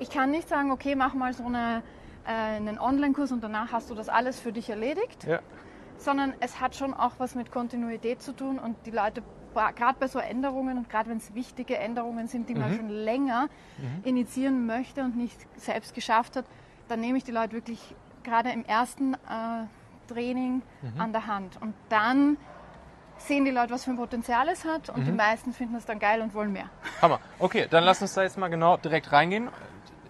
ich 0.00 0.10
kann 0.10 0.30
nicht 0.32 0.48
sagen, 0.48 0.72
okay, 0.72 0.96
mach 0.96 1.14
mal 1.14 1.32
so 1.34 1.44
eine, 1.44 1.82
äh, 2.26 2.30
einen 2.32 2.78
Online-Kurs 2.80 3.30
und 3.30 3.42
danach 3.44 3.70
hast 3.72 3.90
du 3.90 3.94
das 3.94 4.08
alles 4.08 4.40
für 4.40 4.52
dich 4.52 4.68
erledigt, 4.70 5.24
Ja. 5.24 5.40
sondern 5.98 6.34
es 6.40 6.60
hat 6.60 6.74
schon 6.74 6.94
auch 6.94 7.12
was 7.18 7.34
mit 7.34 7.52
Kontinuität 7.52 8.22
zu 8.22 8.32
tun 8.32 8.58
und 8.58 8.76
die 8.86 8.90
Leute, 8.90 9.22
gerade 9.54 9.98
bei 10.00 10.08
so 10.08 10.18
Änderungen 10.18 10.78
und 10.78 10.88
gerade 10.88 11.10
wenn 11.10 11.18
es 11.18 11.34
wichtige 11.34 11.76
Änderungen 11.76 12.26
sind, 12.26 12.48
die 12.48 12.54
Mhm. 12.54 12.60
man 12.60 12.74
schon 12.74 12.88
länger 12.88 13.48
initiieren 14.04 14.64
möchte 14.66 15.02
und 15.02 15.16
nicht 15.16 15.38
selbst 15.56 15.94
geschafft 15.94 16.36
hat, 16.36 16.46
dann 16.88 17.00
nehme 17.00 17.18
ich 17.18 17.24
die 17.24 17.32
Leute 17.32 17.52
wirklich 17.52 17.94
gerade 18.22 18.50
im 18.50 18.64
ersten 18.64 19.14
äh, 19.14 19.66
Training 20.08 20.62
Mhm. 20.82 21.00
an 21.00 21.12
der 21.12 21.26
Hand. 21.26 21.58
Und 21.60 21.74
dann 21.88 22.36
sehen 23.18 23.44
die 23.44 23.50
Leute, 23.50 23.72
was 23.72 23.84
für 23.84 23.90
ein 23.92 23.96
Potenzial 23.96 24.48
es 24.48 24.64
hat 24.64 24.88
und 24.90 25.00
Mhm. 25.02 25.04
die 25.06 25.12
meisten 25.12 25.52
finden 25.52 25.76
es 25.76 25.84
dann 25.84 25.98
geil 25.98 26.20
und 26.22 26.34
wollen 26.34 26.52
mehr. 26.52 26.68
Hammer. 27.00 27.20
Okay, 27.38 27.66
dann 27.70 27.84
lass 27.84 28.02
uns 28.02 28.14
da 28.14 28.22
jetzt 28.22 28.36
mal 28.38 28.48
genau 28.48 28.76
direkt 28.76 29.12
reingehen. 29.12 29.48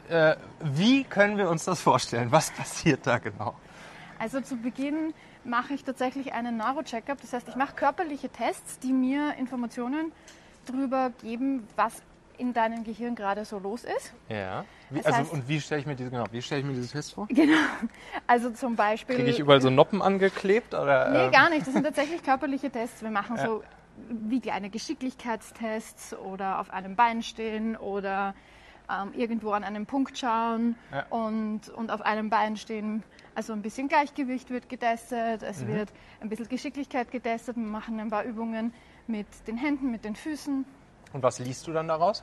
Äh, 0.08 0.36
wie 0.60 1.04
können 1.04 1.36
wir 1.38 1.48
uns 1.50 1.64
das 1.64 1.80
vorstellen? 1.80 2.32
Was 2.32 2.50
passiert 2.50 3.06
da 3.06 3.18
genau? 3.18 3.54
Also 4.18 4.40
zu 4.40 4.56
Beginn 4.56 5.14
mache 5.44 5.74
ich 5.74 5.84
tatsächlich 5.84 6.32
einen 6.32 6.56
Neuro-Checkup. 6.56 7.20
Das 7.20 7.32
heißt, 7.32 7.48
ich 7.48 7.56
mache 7.56 7.74
körperliche 7.74 8.28
Tests, 8.28 8.78
die 8.78 8.92
mir 8.92 9.34
Informationen 9.36 10.12
darüber 10.66 11.10
geben, 11.22 11.66
was 11.76 12.02
in 12.38 12.52
deinem 12.52 12.84
Gehirn 12.84 13.14
gerade 13.14 13.44
so 13.44 13.58
los 13.58 13.84
ist. 13.84 14.12
Ja. 14.28 14.64
Wie, 14.90 14.98
Das 14.98 15.06
also, 15.06 15.18
heißt- 15.20 15.32
und 15.32 15.48
wie 15.48 15.60
stelle 15.60 15.80
ich 15.80 15.86
mir 15.86 15.94
diese, 15.96 16.10
genau, 16.10 16.24
wie 16.30 16.42
stelle 16.42 16.60
ich 16.60 16.66
mir 16.66 16.72
dieses 16.74 16.92
Test 16.92 17.14
vor? 17.14 17.26
Genau. 17.28 17.56
Also 18.26 18.50
zum 18.50 18.76
Beispiel. 18.76 19.16
Kriege 19.16 19.30
ich 19.30 19.38
überall 19.38 19.60
so 19.60 19.70
Noppen 19.70 20.02
angeklebt? 20.02 20.74
Oder, 20.74 21.10
Nee, 21.10 21.26
äh, 21.28 21.30
gar 21.30 21.48
nicht. 21.50 21.66
Das 21.66 21.72
sind 21.74 21.84
tatsächlich 21.84 22.22
körperliche 22.22 22.70
Tests. 22.70 23.02
Wir 23.02 23.10
machen 23.10 23.36
Ja. 23.36 23.46
so 23.46 23.62
wie 24.08 24.40
kleine 24.40 24.70
Geschicklichkeitstests 24.70 26.14
oder 26.14 26.58
auf 26.60 26.70
einem 26.70 26.96
Bein 26.96 27.22
stehen 27.22 27.76
oder 27.76 28.34
ähm, 28.90 29.12
irgendwo 29.14 29.52
an 29.52 29.64
einem 29.64 29.86
Punkt 29.86 30.18
schauen 30.18 30.74
Ja. 30.92 31.06
und, 31.10 31.68
und 31.70 31.90
auf 31.90 32.02
einem 32.02 32.28
Bein 32.30 32.56
stehen. 32.56 33.02
Also 33.34 33.52
ein 33.52 33.62
bisschen 33.62 33.88
Gleichgewicht 33.88 34.50
wird 34.50 34.68
getestet, 34.68 35.42
es 35.42 35.62
Mhm. 35.62 35.68
wird 35.68 35.88
ein 36.20 36.28
bisschen 36.28 36.48
Geschicklichkeit 36.48 37.10
getestet. 37.10 37.56
Wir 37.56 37.62
machen 37.64 37.98
ein 38.00 38.10
paar 38.10 38.24
Übungen 38.24 38.74
mit 39.06 39.26
den 39.46 39.56
Händen, 39.56 39.90
mit 39.90 40.04
den 40.04 40.16
Füßen. 40.16 40.64
Und 41.12 41.22
was 41.22 41.38
liest 41.38 41.66
du 41.66 41.72
dann 41.72 41.88
daraus? 41.88 42.22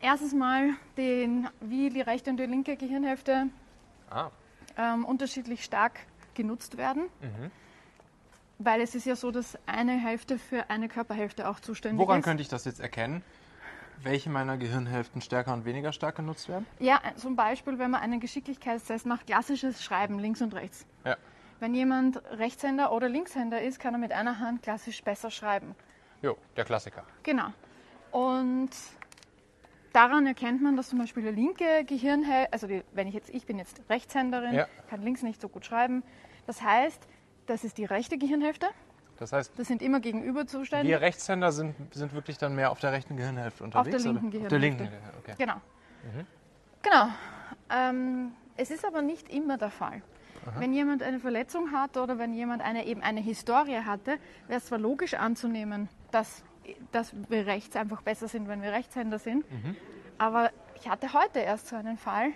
Erstes 0.00 0.32
Mal 0.34 0.70
den, 0.96 1.48
wie 1.60 1.90
die 1.90 2.00
rechte 2.00 2.30
und 2.30 2.36
die 2.38 2.46
linke 2.46 2.76
Gehirnhälfte 2.76 3.46
Ah. 4.10 4.30
ähm, 4.76 5.04
unterschiedlich 5.04 5.64
stark 5.64 6.00
genutzt 6.34 6.76
werden. 6.78 7.04
Mhm. 7.20 7.50
Weil 8.58 8.80
es 8.80 8.94
ist 8.94 9.04
ja 9.06 9.14
so, 9.16 9.30
dass 9.30 9.56
eine 9.66 9.92
Hälfte 9.92 10.38
für 10.38 10.68
eine 10.70 10.88
Körperhälfte 10.88 11.48
auch 11.48 11.60
zuständig 11.60 11.98
Woran 12.04 12.20
ist. 12.20 12.24
könnte 12.24 12.42
ich 12.42 12.48
das 12.48 12.64
jetzt 12.64 12.80
erkennen? 12.80 13.22
Welche 14.02 14.30
meiner 14.30 14.56
Gehirnhälften 14.56 15.20
stärker 15.20 15.52
und 15.52 15.64
weniger 15.64 15.92
stark 15.92 16.16
genutzt 16.16 16.48
werden? 16.48 16.66
Ja, 16.78 17.00
zum 17.16 17.34
Beispiel, 17.36 17.78
wenn 17.78 17.90
man 17.90 18.00
einen 18.00 18.20
Geschicklichkeitstest 18.20 19.06
macht, 19.06 19.26
klassisches 19.26 19.82
Schreiben 19.82 20.18
links 20.18 20.40
und 20.40 20.54
rechts. 20.54 20.86
Ja. 21.04 21.16
Wenn 21.60 21.74
jemand 21.74 22.22
Rechtshänder 22.32 22.92
oder 22.92 23.08
Linkshänder 23.08 23.60
ist, 23.60 23.80
kann 23.80 23.94
er 23.94 23.98
mit 23.98 24.12
einer 24.12 24.38
Hand 24.38 24.62
klassisch 24.62 25.02
besser 25.02 25.30
schreiben. 25.30 25.74
Jo, 26.22 26.36
der 26.56 26.64
Klassiker. 26.64 27.04
Genau. 27.24 27.48
Und 28.12 28.70
daran 29.98 30.26
erkennt 30.26 30.62
man, 30.62 30.76
dass 30.76 30.88
zum 30.90 30.98
Beispiel 31.00 31.22
der 31.24 31.32
linke 31.32 31.84
Gehirnhälfte, 31.84 32.52
also 32.52 32.66
die, 32.68 32.82
wenn 32.92 33.08
ich 33.08 33.14
jetzt, 33.14 33.30
ich 33.30 33.46
bin 33.46 33.58
jetzt 33.58 33.80
Rechtshänderin, 33.90 34.54
Ja. 34.54 34.66
kann 34.88 35.02
links 35.02 35.22
nicht 35.22 35.40
so 35.40 35.48
gut 35.48 35.64
schreiben. 35.66 36.02
Das 36.46 36.62
heißt, 36.62 37.06
das 37.46 37.64
ist 37.64 37.78
die 37.78 37.84
rechte 37.84 38.16
Gehirnhälfte. 38.18 38.66
Das 39.18 39.32
heißt, 39.32 39.52
Das 39.58 39.66
sind 39.66 39.82
immer 39.82 39.98
gegenüber 39.98 40.46
zuständig. 40.46 40.88
wir 40.90 41.00
Rechtshänder 41.00 41.50
sind, 41.50 41.74
sind 41.92 42.12
wirklich 42.12 42.38
dann 42.38 42.54
mehr 42.54 42.70
auf 42.70 42.78
der 42.78 42.92
rechten 42.92 43.16
Gehirnhälfte 43.16 43.64
unterwegs? 43.64 44.02
der 44.04 44.12
oder? 44.12 44.20
linken 44.20 44.42
Auf 44.42 44.48
der 44.48 44.58
linken 44.60 44.78
Gehirnhälfte. 44.78 45.16
Gehirnhälfte, 45.16 45.18
okay. 45.18 45.34
Genau. 45.38 45.60
Genau. 46.82 47.08
Ähm, 47.70 48.32
es 48.56 48.70
ist 48.70 48.84
aber 48.86 49.02
nicht 49.02 49.28
immer 49.28 49.58
der 49.58 49.70
Fall. 49.70 50.02
Wenn 50.58 50.72
jemand 50.72 51.02
eine 51.02 51.18
Verletzung 51.18 51.72
hat 51.72 51.96
oder 51.98 52.18
wenn 52.18 52.32
jemand 52.32 52.62
eine, 52.62 52.86
eben 52.86 53.02
eine 53.02 53.20
Historie 53.20 53.80
hatte, 53.84 54.18
wäre 54.46 54.58
es 54.58 54.66
zwar 54.66 54.78
logisch 54.78 55.12
anzunehmen, 55.14 55.88
dass, 56.10 56.42
dass 56.92 57.12
wir 57.28 57.46
rechts 57.46 57.76
einfach 57.76 58.02
besser 58.02 58.28
sind, 58.28 58.48
wenn 58.48 58.62
wir 58.62 58.72
Rechtshänder 58.72 59.18
sind. 59.18 59.44
Aber 60.18 60.50
ich 60.80 60.88
hatte 60.88 61.12
heute 61.12 61.38
erst 61.40 61.68
so 61.68 61.76
einen 61.76 61.96
Fall, 61.96 62.30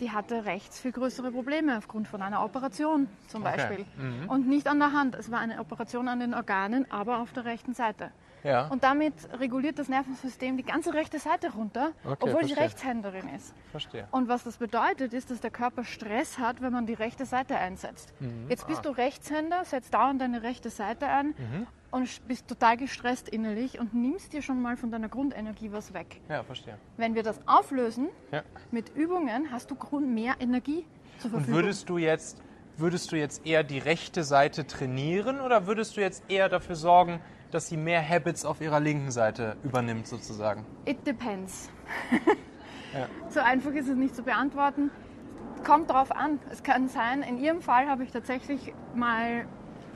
die 0.00 0.10
hatte 0.10 0.44
rechts 0.44 0.78
viel 0.78 0.92
größere 0.92 1.30
Probleme 1.32 1.78
aufgrund 1.78 2.06
von 2.08 2.20
einer 2.20 2.44
Operation 2.44 3.08
zum 3.28 3.42
Okay. 3.42 3.56
Beispiel. 3.56 3.86
Und 4.28 4.46
nicht 4.46 4.66
an 4.68 4.78
der 4.78 4.92
Hand. 4.92 5.14
Es 5.14 5.30
war 5.30 5.38
eine 5.40 5.58
Operation 5.58 6.08
an 6.08 6.20
den 6.20 6.34
Organen, 6.34 6.90
aber 6.90 7.18
auf 7.20 7.32
der 7.32 7.44
rechten 7.46 7.72
Seite. 7.74 8.10
Ja, 8.42 8.66
Und 8.66 8.84
damit 8.84 9.14
reguliert 9.40 9.78
das 9.78 9.88
Nervensystem 9.88 10.58
die 10.58 10.64
ganze 10.64 10.92
rechte 10.92 11.18
Seite 11.18 11.50
runter, 11.54 11.92
Okay, 12.04 12.16
obwohl 12.20 12.44
sie. 12.44 12.52
Rechtshänderin 12.52 13.26
ist. 13.34 13.54
verstehe. 13.70 14.06
Und 14.10 14.28
was 14.28 14.44
das 14.44 14.58
bedeutet, 14.58 15.14
ist, 15.14 15.30
dass 15.30 15.40
der 15.40 15.50
Körper 15.50 15.82
Stress 15.82 16.38
hat, 16.38 16.60
wenn 16.60 16.70
man 16.70 16.84
die 16.84 16.92
rechte 16.92 17.24
Seite 17.24 17.56
einsetzt. 17.56 18.12
Mhm. 18.20 18.50
Jetzt 18.50 18.64
Ah. 18.64 18.66
bist 18.66 18.84
du 18.84 18.90
Rechtshänder, 18.90 19.64
setzt 19.64 19.94
dauernd 19.94 20.20
deine 20.20 20.42
rechte 20.42 20.68
Seite 20.68 21.06
ein 21.06 21.28
Mhm. 21.28 21.66
Und 21.94 22.26
bist 22.26 22.48
total 22.48 22.76
gestresst 22.76 23.28
innerlich 23.28 23.78
und 23.78 23.94
nimmst 23.94 24.32
dir 24.32 24.42
schon 24.42 24.60
mal 24.60 24.76
von 24.76 24.90
deiner 24.90 25.08
Grundenergie 25.08 25.70
was 25.72 25.94
weg. 25.94 26.20
Ja, 26.28 26.42
verstehe. 26.42 26.76
Wenn 26.96 27.14
wir 27.14 27.22
das 27.22 27.40
auflösen 27.46 28.08
Ja. 28.32 28.42
mit 28.70 28.94
Übungen, 28.96 29.50
hast 29.52 29.70
du 29.70 29.76
Grund 29.76 30.08
mehr 30.12 30.34
Energie 30.40 30.84
zur 31.18 31.32
Und 31.32 31.38
Verfügung. 31.40 31.54
würdest 31.62 31.88
du 31.88 31.98
jetzt 31.98 32.40
würdest 32.76 33.12
du 33.12 33.16
jetzt 33.16 33.46
eher 33.46 33.62
die 33.62 33.78
rechte 33.78 34.24
Seite 34.24 34.66
trainieren 34.66 35.40
oder 35.40 35.68
würdest 35.68 35.96
du 35.96 36.00
jetzt 36.00 36.24
eher 36.28 36.48
dafür 36.48 36.74
sorgen, 36.74 37.20
dass 37.52 37.68
sie 37.68 37.76
mehr 37.76 38.02
Habits 38.06 38.44
auf 38.44 38.60
ihrer 38.60 38.80
linken 38.80 39.12
Seite 39.12 39.56
übernimmt 39.62 40.08
sozusagen? 40.08 40.66
It 40.84 41.06
depends. 41.06 41.70
Ja. 42.92 43.08
So 43.28 43.40
einfach 43.40 43.72
ist 43.72 43.88
es 43.88 43.96
nicht 43.96 44.14
zu 44.14 44.22
beantworten. 44.22 44.90
Kommt 45.66 45.90
drauf 45.90 46.12
an. 46.12 46.38
Es 46.52 46.62
kann 46.62 46.88
sein, 46.88 47.22
in 47.22 47.38
Ihrem 47.38 47.60
Fall 47.60 47.88
habe 47.88 48.04
ich 48.04 48.12
tatsächlich 48.12 48.72
mal 48.94 49.46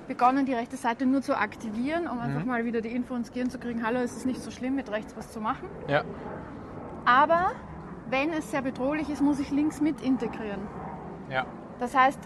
begonnen, 0.09 0.47
die 0.47 0.55
rechte 0.55 0.77
Seite 0.77 1.07
nur 1.07 1.23
zu 1.23 1.39
aktivieren, 1.39 2.09
um 2.09 2.19
einfach 2.19 2.45
mal 2.45 2.65
wieder 2.65 2.81
die 2.81 2.89
Info 2.89 3.15
ins 3.15 3.31
Gehirn 3.31 3.51
zu 3.51 3.59
kriegen, 3.59 3.87
hallo, 3.87 4.01
es 4.01 4.17
ist 4.17 4.27
nicht 4.27 4.43
so 4.43 4.51
schlimm, 4.51 4.75
mit 4.75 4.91
rechts 4.91 5.17
was 5.17 5.31
zu 5.31 5.41
machen. 5.41 5.69
Ja. 5.87 6.03
Aber 7.05 7.53
wenn 8.11 8.33
es 8.33 8.51
sehr 8.51 8.63
bedrohlich 8.63 9.09
ist, 9.11 9.23
muss 9.23 9.39
ich 9.39 9.51
links 9.51 9.81
mit 9.81 10.01
integrieren. 10.01 10.63
Ja. 11.31 11.47
Das 11.79 11.95
heißt, 11.95 12.19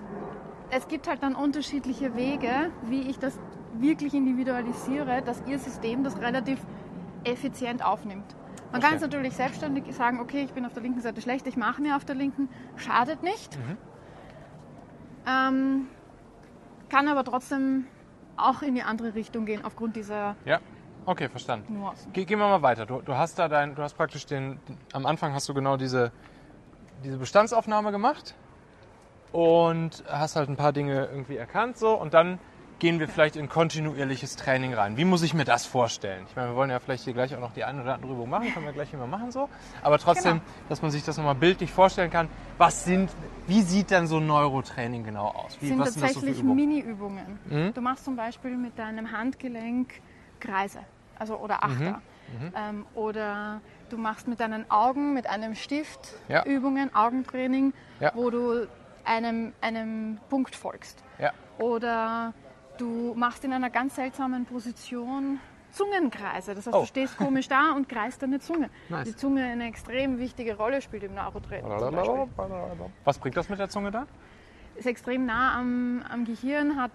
es 0.70 0.88
gibt 0.88 1.08
halt 1.08 1.22
dann 1.22 1.34
unterschiedliche 1.34 2.16
Wege, 2.16 2.70
wie 2.84 3.02
ich 3.02 3.18
das 3.18 3.38
wirklich 3.74 4.14
individualisiere, 4.14 5.22
dass 5.22 5.42
Ihr 5.46 5.58
System 5.58 6.04
das 6.04 6.18
relativ 6.20 6.58
effizient 7.24 7.84
aufnimmt. 7.84 8.36
Man 8.70 8.80
kann 8.80 8.94
es 8.94 9.02
natürlich 9.02 9.34
selbstständig 9.34 9.84
sagen, 9.94 10.18
okay, 10.20 10.44
ich 10.44 10.52
bin 10.54 10.64
auf 10.64 10.72
der 10.72 10.82
linken 10.82 11.00
Seite 11.00 11.20
schlecht, 11.20 11.46
ich 11.46 11.58
mache 11.58 11.82
mir 11.82 11.96
auf 11.96 12.06
der 12.06 12.14
linken, 12.14 12.48
schadet 12.76 13.22
nicht. 13.22 13.58
Ähm, 15.26 15.88
kann 16.92 17.08
aber 17.08 17.24
trotzdem 17.24 17.86
auch 18.36 18.60
in 18.60 18.74
die 18.74 18.82
andere 18.82 19.14
Richtung 19.14 19.46
gehen 19.46 19.64
aufgrund 19.64 19.96
dieser 19.96 20.36
Ja. 20.44 20.60
Okay, 21.04 21.28
verstanden. 21.28 21.80
Nuancen. 21.80 22.12
Ge 22.12 22.24
gehen 22.24 22.38
wir 22.38 22.46
mal 22.46 22.62
weiter. 22.62 22.86
Du, 22.86 23.00
du 23.00 23.16
hast 23.16 23.36
da 23.36 23.48
dein, 23.48 23.74
du 23.74 23.82
hast 23.82 23.94
praktisch 23.94 24.24
den, 24.24 24.60
am 24.92 25.04
Anfang 25.04 25.32
hast 25.34 25.48
du 25.48 25.54
genau 25.54 25.76
diese, 25.76 26.12
diese 27.02 27.18
Bestandsaufnahme 27.18 27.90
gemacht 27.90 28.36
und 29.32 30.04
hast 30.06 30.36
halt 30.36 30.48
ein 30.48 30.56
paar 30.56 30.72
Dinge 30.72 31.06
irgendwie 31.06 31.36
erkannt 31.36 31.76
so 31.76 31.94
und 31.94 32.14
dann 32.14 32.38
gehen 32.82 32.98
wir 32.98 33.06
vielleicht 33.06 33.36
in 33.36 33.48
kontinuierliches 33.48 34.34
Training 34.34 34.74
rein. 34.74 34.96
Wie 34.96 35.04
muss 35.04 35.22
ich 35.22 35.34
mir 35.34 35.44
das 35.44 35.64
vorstellen? 35.64 36.26
Ich 36.28 36.34
meine, 36.34 36.48
wir 36.48 36.56
wollen 36.56 36.68
ja 36.68 36.80
vielleicht 36.80 37.04
hier 37.04 37.12
gleich 37.12 37.32
auch 37.32 37.38
noch 37.38 37.52
die 37.52 37.62
eine 37.62 37.80
oder 37.80 37.94
andere 37.94 38.10
Übung 38.10 38.28
machen, 38.28 38.52
können 38.52 38.66
wir 38.66 38.72
gleich 38.72 38.92
immer 38.92 39.06
machen 39.06 39.30
so. 39.30 39.48
Aber 39.84 39.98
trotzdem, 40.00 40.32
Genau. 40.40 40.44
dass 40.68 40.82
man 40.82 40.90
sich 40.90 41.04
das 41.04 41.16
nochmal 41.16 41.36
bildlich 41.36 41.70
vorstellen 41.70 42.10
kann. 42.10 42.28
Was 42.58 42.84
sind, 42.84 43.08
wie 43.46 43.62
sieht 43.62 43.92
dann 43.92 44.08
so 44.08 44.16
ein 44.16 44.26
Neurotraining 44.26 45.04
genau 45.04 45.28
aus? 45.28 45.58
Wie, 45.60 45.68
sind 45.68 45.78
was 45.78 45.94
sind 45.94 46.00
so 46.00 46.06
tatsächlich 46.08 46.40
Übungen? 46.40 46.56
Mini-Übungen. 46.56 47.38
Mhm. 47.48 47.72
Du 47.72 47.80
machst 47.82 48.04
zum 48.04 48.16
Beispiel 48.16 48.56
mit 48.56 48.76
deinem 48.76 49.12
Handgelenk 49.12 50.00
Kreise, 50.40 50.80
also 51.20 51.36
oder 51.36 51.62
Achter. 51.62 52.02
Mhm. 52.36 52.52
Ähm, 52.56 52.86
oder 52.96 53.60
du 53.90 53.96
machst 53.96 54.26
mit 54.26 54.40
deinen 54.40 54.68
Augen, 54.72 55.14
mit 55.14 55.28
einem 55.28 55.54
Stift 55.54 56.14
Ja. 56.28 56.44
Übungen, 56.44 56.92
Augentraining, 56.92 57.74
Ja. 58.00 58.10
wo 58.16 58.28
du 58.30 58.66
einem, 59.04 59.52
einem 59.60 60.18
Punkt 60.28 60.56
folgst. 60.56 61.04
Ja. 61.20 61.30
Oder 61.60 62.34
du 62.78 63.14
machst 63.14 63.44
in 63.44 63.52
einer 63.52 63.70
ganz 63.70 63.96
seltsamen 63.96 64.44
Position 64.44 65.38
Zungenkreise. 65.72 66.54
Das 66.54 66.66
heißt, 66.66 66.76
Oh. 66.76 66.80
du 66.80 66.86
stehst 66.86 67.16
komisch 67.16 67.48
da 67.48 67.72
und 67.72 67.88
kreist 67.88 68.22
deine 68.22 68.40
Zunge. 68.40 68.68
Nice. 68.90 69.08
Die 69.08 69.16
Zunge 69.16 69.42
eine 69.44 69.66
extrem 69.66 70.18
wichtige 70.18 70.56
Rolle 70.56 70.82
spielt 70.82 71.02
im 71.04 71.14
Neurotraining. 71.14 71.70
Was 73.04 73.18
bringt 73.18 73.36
das 73.36 73.48
mit 73.48 73.58
der 73.58 73.68
Zunge 73.68 73.90
da? 73.90 74.06
ist 74.74 74.86
extrem 74.86 75.26
nah 75.26 75.58
am, 75.58 76.02
am 76.10 76.24
Gehirn, 76.24 76.80
hat, 76.80 76.92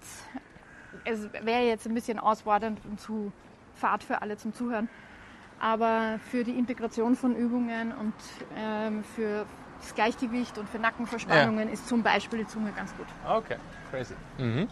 es 1.06 1.32
wäre 1.44 1.62
jetzt 1.64 1.86
ein 1.88 1.94
bisschen 1.94 2.18
ausfordernd 2.18 2.80
und 2.90 3.00
zu 3.00 3.32
fad 3.76 4.04
für 4.04 4.22
alle 4.24 4.36
zum 4.38 4.52
Zuhören, 4.52 4.90
aber 5.60 6.20
für 6.32 6.44
die 6.44 6.58
Integration 6.58 7.16
von 7.16 7.36
Übungen 7.36 7.92
und 7.94 8.14
ähm, 8.58 9.04
für 9.04 9.46
das 9.80 9.94
Gleichgewicht 9.94 10.58
und 10.58 10.68
für 10.68 10.80
Nackenverspannungen 10.80 11.70
ist 11.70 11.88
zum 11.88 12.02
Beispiel 12.02 12.40
die 12.40 12.48
Zunge 12.48 12.72
ganz 12.72 12.96
gut. 12.98 13.06
Okay, 13.30 13.58
crazy. 13.92 14.16
Mhm. 14.40 14.68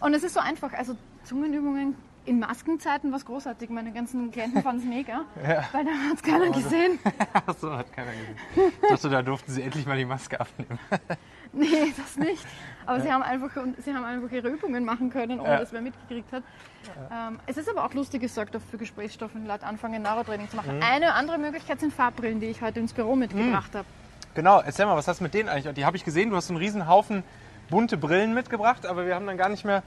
Und 0.00 0.14
es 0.14 0.22
ist 0.22 0.34
so 0.34 0.40
einfach, 0.40 0.72
also 0.72 0.96
Zungenübungen 1.24 1.94
in 2.24 2.40
Maskenzeiten 2.40 3.12
was 3.12 3.24
großartig. 3.24 3.70
Meine 3.70 3.92
ganzen 3.92 4.30
Klienten 4.32 4.62
fanden 4.62 4.82
es 4.82 4.88
mega, 4.88 5.24
weil 5.72 5.84
da 5.84 5.90
hat 5.90 6.16
es 6.16 6.22
keiner 6.22 6.50
gesehen. 6.50 6.98
Achso, 7.46 7.72
hat 7.72 7.92
keiner 7.92 8.10
gesehen. 8.10 8.72
Ich 8.82 8.88
dachte, 8.88 9.08
da 9.10 9.22
durften 9.22 9.52
sie 9.52 9.62
endlich 9.62 9.86
mal 9.86 9.96
die 9.96 10.04
Maske 10.04 10.40
abnehmen. 10.40 10.78
Nee, 11.52 11.94
das 11.96 12.16
nicht. 12.18 12.44
Aber 12.84 13.00
sie, 13.00 13.10
haben 13.10 13.22
einfach, 13.22 13.50
sie 13.82 13.94
haben 13.94 14.04
einfach 14.04 14.30
ihre 14.30 14.48
Übungen 14.48 14.84
machen 14.84 15.08
können, 15.08 15.40
ohne 15.40 15.48
Ja. 15.52 15.58
dass 15.60 15.72
wer 15.72 15.80
mitgekriegt 15.80 16.30
hat. 16.30 16.42
Ähm, 17.10 17.38
es 17.46 17.56
ist 17.56 17.70
aber 17.70 17.84
auch 17.84 17.94
lustig, 17.94 18.22
es 18.24 18.34
sorgt 18.34 18.54
auch 18.56 18.60
für 18.70 18.76
Gesprächsstoff 18.76 19.34
und 19.34 19.46
Leute 19.46 19.64
anfangen, 19.64 20.02
Neurotraining 20.02 20.50
zu 20.50 20.56
machen. 20.56 20.82
Eine 20.82 21.14
andere 21.14 21.38
Möglichkeit 21.38 21.80
sind 21.80 21.94
Farbbrillen, 21.94 22.40
die 22.40 22.46
ich 22.46 22.60
heute 22.60 22.80
ins 22.80 22.92
Büro 22.92 23.16
mitgebracht 23.16 23.74
habe. 23.74 23.86
Genau, 24.34 24.60
erzähl 24.60 24.84
mal, 24.84 24.96
was 24.96 25.08
hast 25.08 25.20
du 25.20 25.24
mit 25.24 25.32
denen 25.32 25.48
eigentlich? 25.48 25.72
Die 25.74 25.86
habe 25.86 25.96
ich 25.96 26.04
gesehen, 26.04 26.28
du 26.28 26.36
hast 26.36 26.48
so 26.48 26.52
einen 26.52 26.62
riesen 26.62 26.86
Haufen 26.88 27.22
bunte 27.70 27.96
Brillen 27.96 28.34
mitgebracht, 28.34 28.86
aber 28.86 29.06
wir 29.06 29.14
haben 29.14 29.26
dann 29.26 29.36
gar 29.36 29.48
nicht 29.48 29.64
mehr 29.64 29.82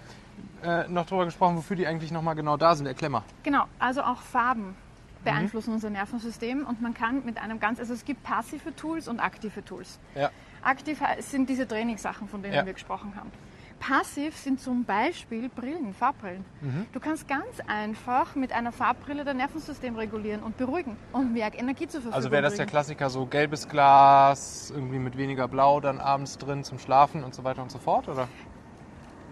äh, 0.63 0.87
noch 0.87 1.05
darüber 1.05 1.25
gesprochen, 1.25 1.57
wofür 1.57 1.75
die 1.75 1.87
eigentlich 1.87 2.11
nochmal 2.11 2.35
genau 2.35 2.57
da 2.57 2.75
sind. 2.75 2.85
Erklär 2.85 3.09
mal. 3.09 3.23
Genau, 3.43 3.65
also 3.79 4.01
auch 4.01 4.21
Farben 4.21 4.75
beeinflussen 5.23 5.73
unser 5.73 5.89
Nervensystem 5.89 6.65
und 6.65 6.81
man 6.81 6.93
kann 6.93 7.25
mit 7.25 7.37
einem 7.41 7.59
ganz, 7.59 7.79
also 7.79 7.93
es 7.93 8.05
gibt 8.05 8.23
passive 8.23 8.75
Tools 8.75 9.07
und 9.07 9.19
aktive 9.19 9.63
Tools. 9.65 9.99
Ja. 10.15 10.29
Aktiv 10.61 11.01
sind 11.19 11.49
diese 11.49 11.67
Trainingssachen, 11.67 12.27
von 12.29 12.41
denen 12.41 12.53
Ja. 12.53 12.65
wir 12.65 12.73
gesprochen 12.73 13.13
haben. 13.17 13.31
Passiv 13.79 14.35
sind 14.35 14.59
zum 14.59 14.83
Beispiel 14.83 15.49
Brillen, 15.49 15.93
Farbbrillen. 15.93 16.43
Mhm. 16.61 16.85
Du 16.91 16.99
kannst 16.99 17.27
ganz 17.27 17.59
einfach 17.67 18.35
mit 18.35 18.51
einer 18.51 18.71
Farbbrille 18.71 19.23
dein 19.23 19.37
Nervensystem 19.37 19.95
regulieren 19.95 20.43
und 20.43 20.57
beruhigen 20.57 20.97
und 21.13 21.33
mehr 21.33 21.47
Energie 21.57 21.87
zur 21.87 22.01
Verfügung 22.01 22.13
Also 22.13 22.31
wäre 22.31 22.41
das 22.43 22.55
der. 22.55 22.65
Klassiker, 22.65 23.09
so 23.09 23.25
gelbes 23.25 23.67
Glas, 23.69 24.71
irgendwie 24.75 24.99
mit 24.99 25.17
weniger 25.17 25.47
Blau 25.47 25.79
dann 25.79 25.99
abends 25.99 26.37
drin 26.37 26.63
zum 26.63 26.77
Schlafen 26.77 27.23
und 27.23 27.33
so 27.33 27.43
weiter 27.43 27.61
und 27.63 27.71
so 27.71 27.77
fort, 27.79 28.07
oder? 28.09 28.27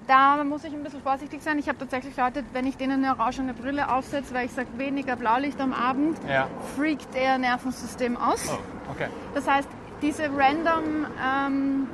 Da 0.07 0.41
muss 0.45 0.63
ich 0.63 0.73
ein 0.73 0.83
bisschen 0.83 1.01
vorsichtig 1.01 1.41
sein. 1.43 1.59
Ich 1.59 1.67
habe 1.67 1.77
tatsächlich 1.79 2.15
Leute, 2.15 2.43
wenn 2.53 2.65
ich 2.65 2.77
denen 2.77 3.03
eine 3.03 3.19
orangene 3.19 3.53
Brille 3.53 3.91
aufsetze, 3.93 4.33
weil 4.33 4.45
ich 4.45 4.53
sage, 4.53 4.69
weniger 4.77 5.17
Blaulicht 5.17 5.60
am 5.60 5.73
Abend, 5.73 6.17
Ja. 6.29 6.47
freakt 6.77 7.13
ihr 7.13 7.38
Nervensystem 7.38 8.15
aus. 8.15 8.47
Oh, 8.49 8.91
okay. 8.91 9.07
Das 9.36 9.45
heißt, 9.45 9.67
diese 10.01 10.29
random 10.33 11.05
ähm, 11.21 11.88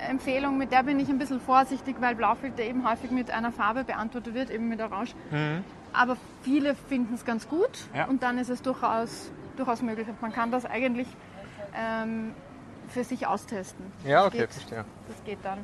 Blaufilterbrillen-Empfehlung, 0.00 0.58
mit 0.58 0.72
der 0.72 0.82
bin 0.82 0.98
ich 0.98 1.08
ein 1.08 1.18
bisschen 1.18 1.40
vorsichtig, 1.40 1.96
weil 2.00 2.14
Blaufilter 2.14 2.62
eben 2.62 2.88
häufig 2.88 3.10
mit 3.10 3.30
einer 3.30 3.52
Farbe 3.52 3.84
beantwortet 3.84 4.34
wird, 4.34 4.50
eben 4.50 4.68
mit 4.68 4.80
Orange. 4.80 5.14
Aber 5.92 6.16
viele 6.42 6.74
finden 6.74 7.14
es 7.14 7.24
ganz 7.24 7.48
gut 7.48 7.70
Mhm. 7.92 7.96
Ja. 7.98 8.04
und 8.06 8.22
dann 8.22 8.38
ist 8.38 8.48
es 8.48 8.62
durchaus, 8.62 9.30
durchaus 9.56 9.82
möglich. 9.82 10.08
Und 10.08 10.20
man 10.22 10.32
kann 10.32 10.50
das 10.50 10.64
eigentlich 10.64 11.08
ähm, 11.76 12.32
für 12.88 13.04
sich 13.04 13.26
austesten. 13.26 13.84
Ja, 14.04 14.24
okay, 14.26 14.38
geht, 14.38 14.52
verstehe. 14.52 14.84
Das 15.08 15.24
geht 15.24 15.38
dann. 15.42 15.58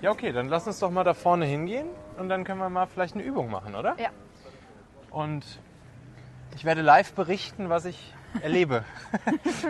Ja, 0.00 0.10
okay, 0.10 0.32
dann 0.32 0.48
lass 0.48 0.66
uns 0.66 0.78
doch 0.80 0.90
mal 0.90 1.04
da 1.04 1.14
vorne 1.14 1.44
hingehen 1.46 1.86
und 2.18 2.28
dann 2.28 2.44
können 2.44 2.58
wir 2.58 2.68
mal 2.68 2.86
vielleicht 2.86 3.14
eine 3.14 3.22
Übung 3.22 3.50
machen, 3.50 3.74
oder? 3.74 3.94
Ja. 3.98 4.08
Und 5.10 5.44
ich 6.56 6.64
werde 6.64 6.82
live 6.82 7.12
berichten, 7.14 7.68
was 7.70 7.84
ich 7.84 8.12
erlebe. 8.40 8.84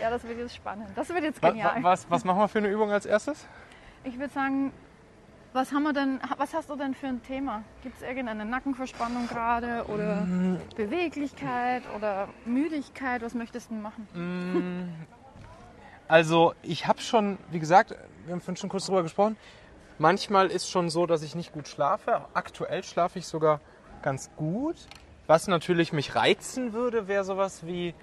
Ja, 0.00 0.08
das 0.10 0.24
wird 0.24 0.38
jetzt 0.38 0.54
spannend. 0.56 0.88
Das 0.94 1.08
wird 1.10 1.22
jetzt 1.22 1.42
genial. 1.42 1.76
wa- 1.76 1.90
was, 1.90 2.10
was 2.10 2.24
machen 2.24 2.38
wir 2.40 2.48
für 2.48 2.58
eine 2.58 2.68
Übung 2.68 2.90
als 2.90 3.04
erstes? 3.06 3.46
Ich 4.04 4.18
würde 4.18 4.32
sagen, 4.32 4.72
was 5.52 5.72
haben 5.72 5.82
wir 5.82 5.92
denn, 5.92 6.20
was 6.38 6.54
hast 6.54 6.70
du 6.70 6.76
denn 6.76 6.94
für 6.94 7.08
ein 7.08 7.22
Thema? 7.22 7.62
Gibt 7.82 7.96
es 7.96 8.02
irgendeine 8.02 8.44
Nackenverspannung 8.46 9.26
gerade 9.28 9.84
oder 9.88 10.22
Mm. 10.22 10.58
Beweglichkeit 10.76 11.82
oder 11.96 12.28
Müdigkeit? 12.46 13.20
Was 13.22 13.34
möchtest 13.34 13.70
du 13.70 13.74
machen? 13.74 14.96
Also 16.08 16.54
ich 16.62 16.86
habe 16.86 17.00
schon, 17.00 17.38
wie 17.50 17.58
gesagt, 17.60 17.94
wir 18.24 18.32
haben 18.32 18.40
vorhin 18.40 18.56
schon 18.56 18.70
kurz 18.70 18.86
drüber 18.86 19.02
gesprochen, 19.02 19.36
manchmal 19.98 20.46
ist 20.48 20.70
schon 20.70 20.88
so, 20.90 21.06
dass 21.06 21.22
ich 21.22 21.34
nicht 21.34 21.52
gut 21.52 21.68
schlafe. 21.68 22.22
Aktuell 22.34 22.82
schlafe 22.84 23.18
ich 23.18 23.26
sogar 23.26 23.60
ganz 24.02 24.30
gut. 24.36 24.76
Was 25.30 25.46
natürlich 25.46 25.92
mich 25.92 26.16
reizen 26.16 26.72
würde, 26.72 27.06
wäre 27.06 27.22
sowas 27.22 27.64
wie 27.64 27.94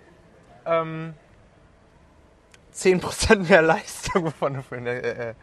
ähm, 0.65 1.13
10% 2.73 3.49
mehr 3.49 3.61
Leistung, 3.61 4.23
wovon 4.23 4.53
du 4.53 4.63
vorhin 4.63 4.87
äh, 4.87 5.31
äh, 5.31 5.33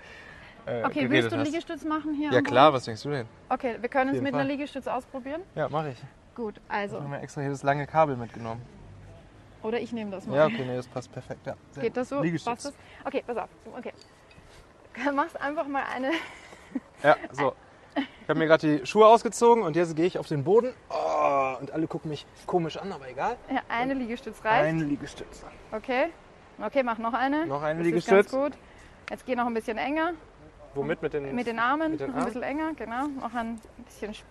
Okay, 0.83 1.01
geredet 1.01 1.11
willst 1.11 1.33
du 1.33 1.37
hast. 1.37 1.47
Liegestütz 1.47 1.85
machen 1.85 2.15
hier? 2.15 2.33
Ja 2.33 2.41
klar, 2.41 2.69
Boden? 2.69 2.77
was 2.77 2.85
denkst 2.87 3.03
du 3.03 3.11
denn? 3.11 3.27
Okay, 3.51 3.77
wir 3.79 3.91
können 3.91 4.15
es 4.15 4.23
mit 4.23 4.31
Fall. 4.33 4.41
einer 4.41 4.49
Liegestütz 4.49 4.87
ausprobieren. 4.87 5.43
Ja, 5.55 5.69
mache 5.69 5.91
ich. 5.91 5.99
Gut, 6.35 6.57
Ich 6.57 6.63
also. 6.71 6.97
habe 6.97 7.07
mir 7.07 7.21
extra 7.21 7.43
hier 7.43 7.51
das 7.51 7.63
lange 7.63 7.87
Kabel 7.87 8.17
mitgenommen. 8.17 8.63
Oder 9.63 9.79
ich 9.79 9.93
nehme 9.93 10.11
das 10.11 10.27
mal. 10.27 10.37
Ja, 10.37 10.47
okay, 10.47 10.65
nee, 10.67 10.77
das 10.77 10.89
passt 10.89 11.13
perfekt. 11.13 11.47
Ja. 11.47 11.55
Geht 11.83 11.99
das 11.99 12.09
so? 12.09 12.23
Liegestütz. 12.23 12.51
Passt 12.51 12.65
das? 12.65 12.75
Okay, 13.05 13.23
pass 13.27 13.37
auf. 13.37 13.51
Okay. 13.77 13.93
Du 15.05 15.13
machst 15.13 15.39
einfach 15.39 15.67
mal 15.67 15.83
eine. 15.95 16.13
Ja, 17.03 17.17
so. 17.33 17.53
Ich 18.23 18.29
habe 18.29 18.39
mir 18.39 18.47
gerade 18.47 18.79
die 18.79 18.87
Schuhe 18.87 19.07
ausgezogen 19.07 19.65
und 19.65 19.77
jetzt 19.77 19.95
gehe 19.95 20.07
ich 20.07 20.19
auf 20.19 20.27
den 20.27 20.45
Boden. 20.45 20.73
Oh, 20.89 21.14
und 21.25 21.71
alle 21.73 21.87
gucken 21.87 22.11
mich 22.11 22.27
komisch 22.47 22.77
an, 22.77 22.93
aber 22.93 23.09
egal. 23.09 23.37
Ja, 23.51 23.61
eine 23.69 23.95
Liegestütz 23.95 24.45
reicht. 24.45 24.65
Ein 24.67 24.81
Liegestütz. 24.89 25.45
Okay. 25.73 26.07
Okay, 26.63 26.83
mach 26.83 26.99
noch 26.99 27.15
eine. 27.15 27.47
Noch 27.47 27.63
eine 27.63 27.79
das 27.81 27.87
Liegestütz. 27.87 28.27
Ist 28.27 28.33
ganz 28.33 28.45
gut. 28.53 28.59
Jetzt 29.11 29.27
geh 29.27 29.35
noch 29.35 29.47
ein 29.47 29.55
bisschen 29.55 29.79
enger. 29.79 30.13
Womit? 30.75 31.03
Mit 31.03 31.13
den, 31.13 31.35
Mit 31.35 31.47
den 31.47 31.59
Armen. 31.59 31.93
Mit 31.93 32.01
den 32.01 32.09
noch 32.09 32.15
ein 32.15 32.21
Armen? 32.21 32.27
bisschen 32.27 32.43
enger, 32.43 32.75
genau. 32.75 33.07
Noch 33.07 33.35
ein 33.35 33.61
bisschen. 33.85 34.13
sch- 34.13 34.23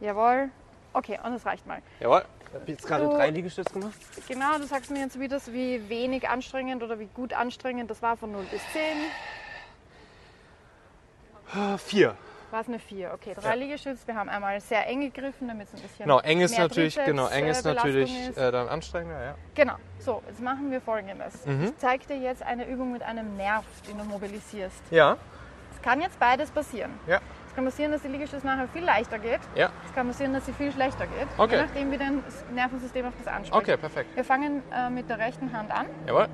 Jawohl. 0.00 0.50
Okay, 0.92 1.18
und 1.22 1.32
das 1.32 1.44
reicht 1.46 1.66
mal. 1.66 1.80
Jawohl. 2.00 2.24
Ich 2.48 2.54
habe 2.54 2.70
jetzt 2.72 2.86
gerade 2.86 3.04
Du- 3.04 3.10
drei 3.10 3.28
Liegestütz 3.30 3.70
gemacht. 3.72 3.92
Genau, 4.26 4.56
du 4.56 4.64
sagst 4.64 4.90
mir 4.90 5.00
jetzt, 5.00 5.20
wie 5.20 5.28
das, 5.28 5.52
wie 5.52 5.86
wenig 5.88 6.28
anstrengend 6.28 6.82
oder 6.82 6.98
wie 6.98 7.06
gut 7.14 7.32
anstrengend 7.34 7.90
das 7.90 8.00
war 8.02 8.16
von 8.16 8.32
0 8.32 8.44
bis 8.50 8.60
10. 8.72 8.82
Ah, 11.54 11.76
Vier. 11.78 12.16
War 12.50 12.60
es 12.62 12.68
eine 12.68 12.78
4? 12.78 13.12
Okay, 13.12 13.34
drei 13.38 13.56
Liegestütze. 13.56 14.06
Wir 14.06 14.14
haben 14.14 14.30
einmal 14.30 14.58
sehr 14.60 14.86
eng 14.86 15.00
gegriffen, 15.02 15.48
damit 15.48 15.68
es 15.68 15.74
ein 15.74 15.82
bisschen. 15.82 16.04
Genau, 16.04 16.18
eng 16.20 16.40
ist 16.40 16.56
natürlich, 16.58 16.94
Trizeps, 16.94 17.06
genau, 17.10 17.26
eng 17.28 17.44
äh, 17.44 17.50
ist 17.50 17.62
Belastung 17.62 17.90
natürlich 17.90 18.28
ist. 18.28 18.38
äh, 18.38 18.50
dann 18.52 18.68
anstrengender, 18.68 19.22
ja. 19.22 19.34
Genau. 19.54 19.74
So, 19.98 20.22
jetzt 20.26 20.40
machen 20.40 20.70
wir 20.70 20.80
folgendes. 20.80 21.44
Mhm. 21.44 21.64
Ich 21.64 21.76
zeige 21.76 22.06
dir 22.06 22.16
jetzt 22.16 22.42
eine 22.42 22.66
Übung 22.66 22.92
mit 22.92 23.02
einem 23.02 23.36
Nerv, 23.36 23.64
den 23.86 23.98
du 23.98 24.04
mobilisierst. 24.04 24.82
Ja, 24.90 25.18
Es 25.74 25.82
kann 25.82 26.00
jetzt 26.00 26.18
beides 26.18 26.50
passieren. 26.50 26.92
ja, 27.06 27.20
Es 27.48 27.54
kann 27.54 27.66
passieren, 27.66 27.92
dass 27.92 28.00
die 28.00 28.08
Liegestütze 28.08 28.46
nachher 28.46 28.68
viel 28.68 28.84
leichter 28.84 29.18
geht. 29.18 29.40
ja. 29.54 29.68
Es 29.86 29.94
kann 29.94 30.06
passieren, 30.06 30.32
dass 30.32 30.46
sie 30.46 30.52
viel 30.54 30.72
schlechter 30.72 31.06
geht. 31.06 31.28
Okay. 31.36 31.56
Je 31.56 31.62
nachdem, 31.62 31.90
wie 31.92 31.98
dein 31.98 32.24
Nervensystem 32.54 33.04
auf 33.06 33.12
das 33.18 33.26
anspricht. 33.26 33.54
Okay, 33.62 33.76
perfekt. 33.76 34.16
Wir 34.16 34.24
fangen 34.24 34.62
äh, 34.72 34.88
mit 34.88 35.10
der 35.10 35.18
rechten 35.18 35.52
Hand 35.52 35.70
an. 35.70 35.86
Jawohl. 36.06 36.28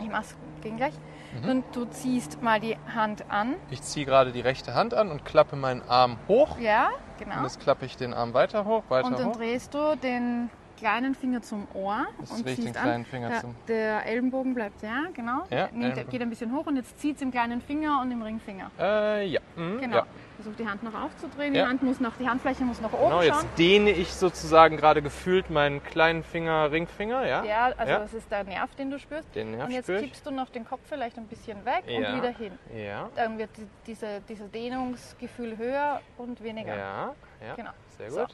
Ich 0.00 0.08
mach's 0.08 0.36
gegen 0.62 0.76
gleich. 0.76 0.94
Mhm. 1.42 1.48
Und 1.50 1.64
du 1.76 1.84
ziehst 1.86 2.42
mal 2.42 2.60
die 2.60 2.76
Hand 2.94 3.24
an. 3.30 3.54
Ich 3.70 3.82
ziehe 3.82 4.06
gerade 4.06 4.32
die 4.32 4.40
rechte 4.40 4.74
Hand 4.74 4.94
an 4.94 5.10
und 5.10 5.24
klappe 5.24 5.56
meinen 5.56 5.82
Arm 5.88 6.16
hoch. 6.28 6.58
Ja, 6.58 6.86
Und 7.18 7.24
genau. 7.24 7.42
jetzt 7.42 7.60
klappe 7.60 7.86
ich 7.86 7.96
den 7.96 8.14
Arm 8.14 8.34
weiter 8.34 8.64
hoch, 8.64 8.84
weiter 8.88 9.06
Und 9.08 9.18
dann 9.18 9.28
hoch. 9.28 9.36
drehst 9.36 9.74
du 9.74 9.96
den 9.96 10.50
kleinen 10.78 11.14
Finger 11.14 11.42
zum 11.42 11.66
Ohr 11.74 12.06
Jetzt 12.20 12.32
und 12.32 12.46
ich 12.48 12.56
den 12.56 12.72
kleinen 12.72 12.94
an. 12.94 13.04
Finger 13.04 13.28
der, 13.30 13.44
der 13.68 14.06
Ellenbogen 14.06 14.54
bleibt 14.54 14.82
ja, 14.82 15.04
genau. 15.12 15.44
Ja, 15.50 15.68
Nimmt, 15.72 16.08
geht 16.10 16.22
ein 16.22 16.30
bisschen 16.30 16.54
hoch 16.54 16.66
und 16.66 16.76
jetzt 16.76 16.98
zieht 17.00 17.16
es 17.16 17.22
im 17.22 17.30
kleinen 17.30 17.60
Finger 17.60 18.00
und 18.02 18.10
im 18.10 18.22
Ringfinger. 18.22 18.70
Äh, 18.78 19.26
ja. 19.26 19.40
Mhm, 19.56 19.80
Genau. 19.80 19.96
ja. 19.96 20.06
Versuch 20.36 20.54
die 20.56 20.68
Hand 20.68 20.84
noch 20.84 20.94
aufzudrehen. 20.94 21.52
Ja. 21.52 21.64
Die 21.64 21.68
Hand 21.68 21.82
muss 21.82 21.98
noch, 21.98 22.12
die 22.16 22.28
Handfläche 22.28 22.62
muss 22.62 22.80
nach 22.80 22.92
oben 22.92 23.08
Genau, 23.10 23.22
jetzt 23.22 23.40
schauen. 23.40 23.48
dehne 23.58 23.90
ich 23.90 24.12
sozusagen 24.14 24.76
gerade 24.76 25.02
gefühlt 25.02 25.50
meinen 25.50 25.82
kleinen 25.82 26.22
Finger, 26.22 26.70
Ringfinger, 26.70 27.26
ja? 27.26 27.42
Ja, 27.44 27.72
also 27.76 27.92
Ja. 27.92 27.98
das 27.98 28.14
ist 28.14 28.30
der 28.30 28.44
Nerv, 28.44 28.72
den 28.76 28.90
du 28.92 29.00
spürst. 29.00 29.34
Den 29.34 29.50
Nerv 29.50 29.66
und 29.66 29.72
jetzt 29.72 29.86
spür 29.86 30.00
kippst 30.00 30.24
du 30.24 30.30
noch 30.30 30.48
den 30.50 30.64
Kopf 30.64 30.82
vielleicht 30.88 31.18
ein 31.18 31.26
bisschen 31.26 31.64
weg 31.64 31.82
Ja. 31.88 31.96
und 32.12 32.16
wieder 32.18 32.28
hin. 32.30 32.52
Ja, 32.72 33.08
Dann 33.16 33.36
wird 33.36 33.50
die, 33.56 33.66
diese, 33.86 34.20
dieses 34.28 34.48
Dehnungsgefühl 34.52 35.56
höher 35.58 36.00
und 36.18 36.40
weniger. 36.42 36.76
ja, 36.76 37.14
ja. 37.44 37.54
Genau. 37.56 37.70
Sehr 37.96 38.10
So. 38.12 38.26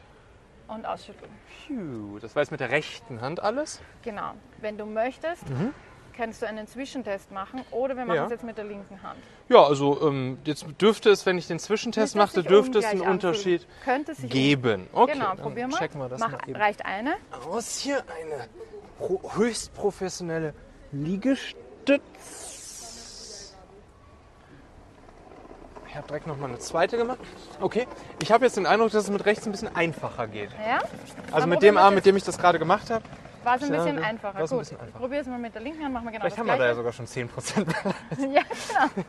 Und 0.68 0.86
ausschütteln. 0.86 1.30
Phew, 1.66 2.18
das 2.20 2.34
war 2.34 2.42
jetzt 2.42 2.50
mit 2.50 2.60
der 2.60 2.70
rechten 2.70 3.20
Hand 3.20 3.40
alles. 3.42 3.80
Genau. 4.02 4.32
Wenn 4.60 4.78
du 4.78 4.86
möchtest, 4.86 5.42
kannst 6.16 6.40
du 6.42 6.46
einen 6.46 6.66
Zwischentest 6.66 7.30
machen 7.32 7.60
oder 7.70 7.96
wir 7.96 8.04
machen 8.04 8.10
Mhm. 8.10 8.14
Ja. 8.16 8.24
es 8.26 8.30
jetzt 8.30 8.44
mit 8.44 8.56
der 8.56 8.64
linken 8.64 9.02
Hand. 9.02 9.18
Ja, 9.48 9.62
also 9.64 10.00
ähm, 10.08 10.38
jetzt 10.44 10.64
dürfte 10.80 11.10
es, 11.10 11.26
wenn 11.26 11.36
ich 11.36 11.46
den 11.48 11.58
Zwischentest 11.58 12.16
machte, 12.16 12.42
dürfte 12.42 12.78
es 12.78 12.84
einen 12.86 13.02
Unterschied 13.02 13.62
anfühlen. 13.62 13.82
Könnte 13.84 14.14
sich 14.14 14.30
geben. 14.30 14.88
Okay, 14.92 15.12
Genau, 15.12 15.26
dann 15.28 15.36
probier 15.38 15.68
mal. 15.68 15.76
checken 15.78 16.00
wir 16.00 16.08
das 16.08 16.20
Mach, 16.20 16.32
mal 16.32 16.40
eben 16.46 16.56
Reicht 16.56 16.86
eine. 16.86 17.14
aus. 17.46 17.78
Hier 17.80 18.02
eine 18.20 18.48
höchst 19.36 19.74
professionelle 19.74 20.54
Liegestütz. 20.92 22.00
Ich 25.94 25.98
habe 25.98 26.08
direkt 26.08 26.26
noch 26.26 26.36
mal 26.38 26.48
eine 26.48 26.58
zweite 26.58 26.96
gemacht. 26.96 27.20
Okay, 27.60 27.86
ich 28.20 28.32
habe 28.32 28.44
jetzt 28.44 28.56
den 28.56 28.66
Eindruck, 28.66 28.90
dass 28.90 29.04
es 29.04 29.10
mit 29.10 29.24
rechts 29.26 29.46
ein 29.46 29.52
bisschen 29.52 29.76
einfacher 29.76 30.26
geht. 30.26 30.50
Ja? 30.66 30.80
Also 31.30 31.46
mit 31.46 31.62
dem 31.62 31.76
Arm, 31.76 31.94
mit 31.94 32.04
dem 32.04 32.16
ich 32.16 32.24
das 32.24 32.36
gerade 32.36 32.58
gemacht 32.58 32.90
habe. 32.90 33.04
War 33.44 33.54
es 33.54 33.62
ein 33.62 33.72
Ja, 33.72 33.76
bisschen 33.76 33.98
ja. 33.98 34.02
einfacher. 34.04 34.40
War's 34.40 34.50
ein 34.50 34.56
Gut. 34.56 34.64
bisschen 34.64 34.80
einfacher. 34.80 34.98
Probier 34.98 35.20
es 35.20 35.28
mal 35.28 35.38
mit 35.38 35.54
der 35.54 35.62
linken 35.62 35.84
Hand, 35.84 35.94
machen 35.94 36.06
wir 36.06 36.10
genau 36.10 36.22
Vielleicht 36.22 36.32
das 36.36 36.40
haben 36.40 36.46
wir 36.48 36.56
da 36.56 36.66
ja 36.66 36.72
Gleiche. 36.72 36.76
sogar 36.78 36.92
schon 36.92 37.06
10%. 37.06 38.28
Ja, 38.34 38.42
genau. 38.42 39.04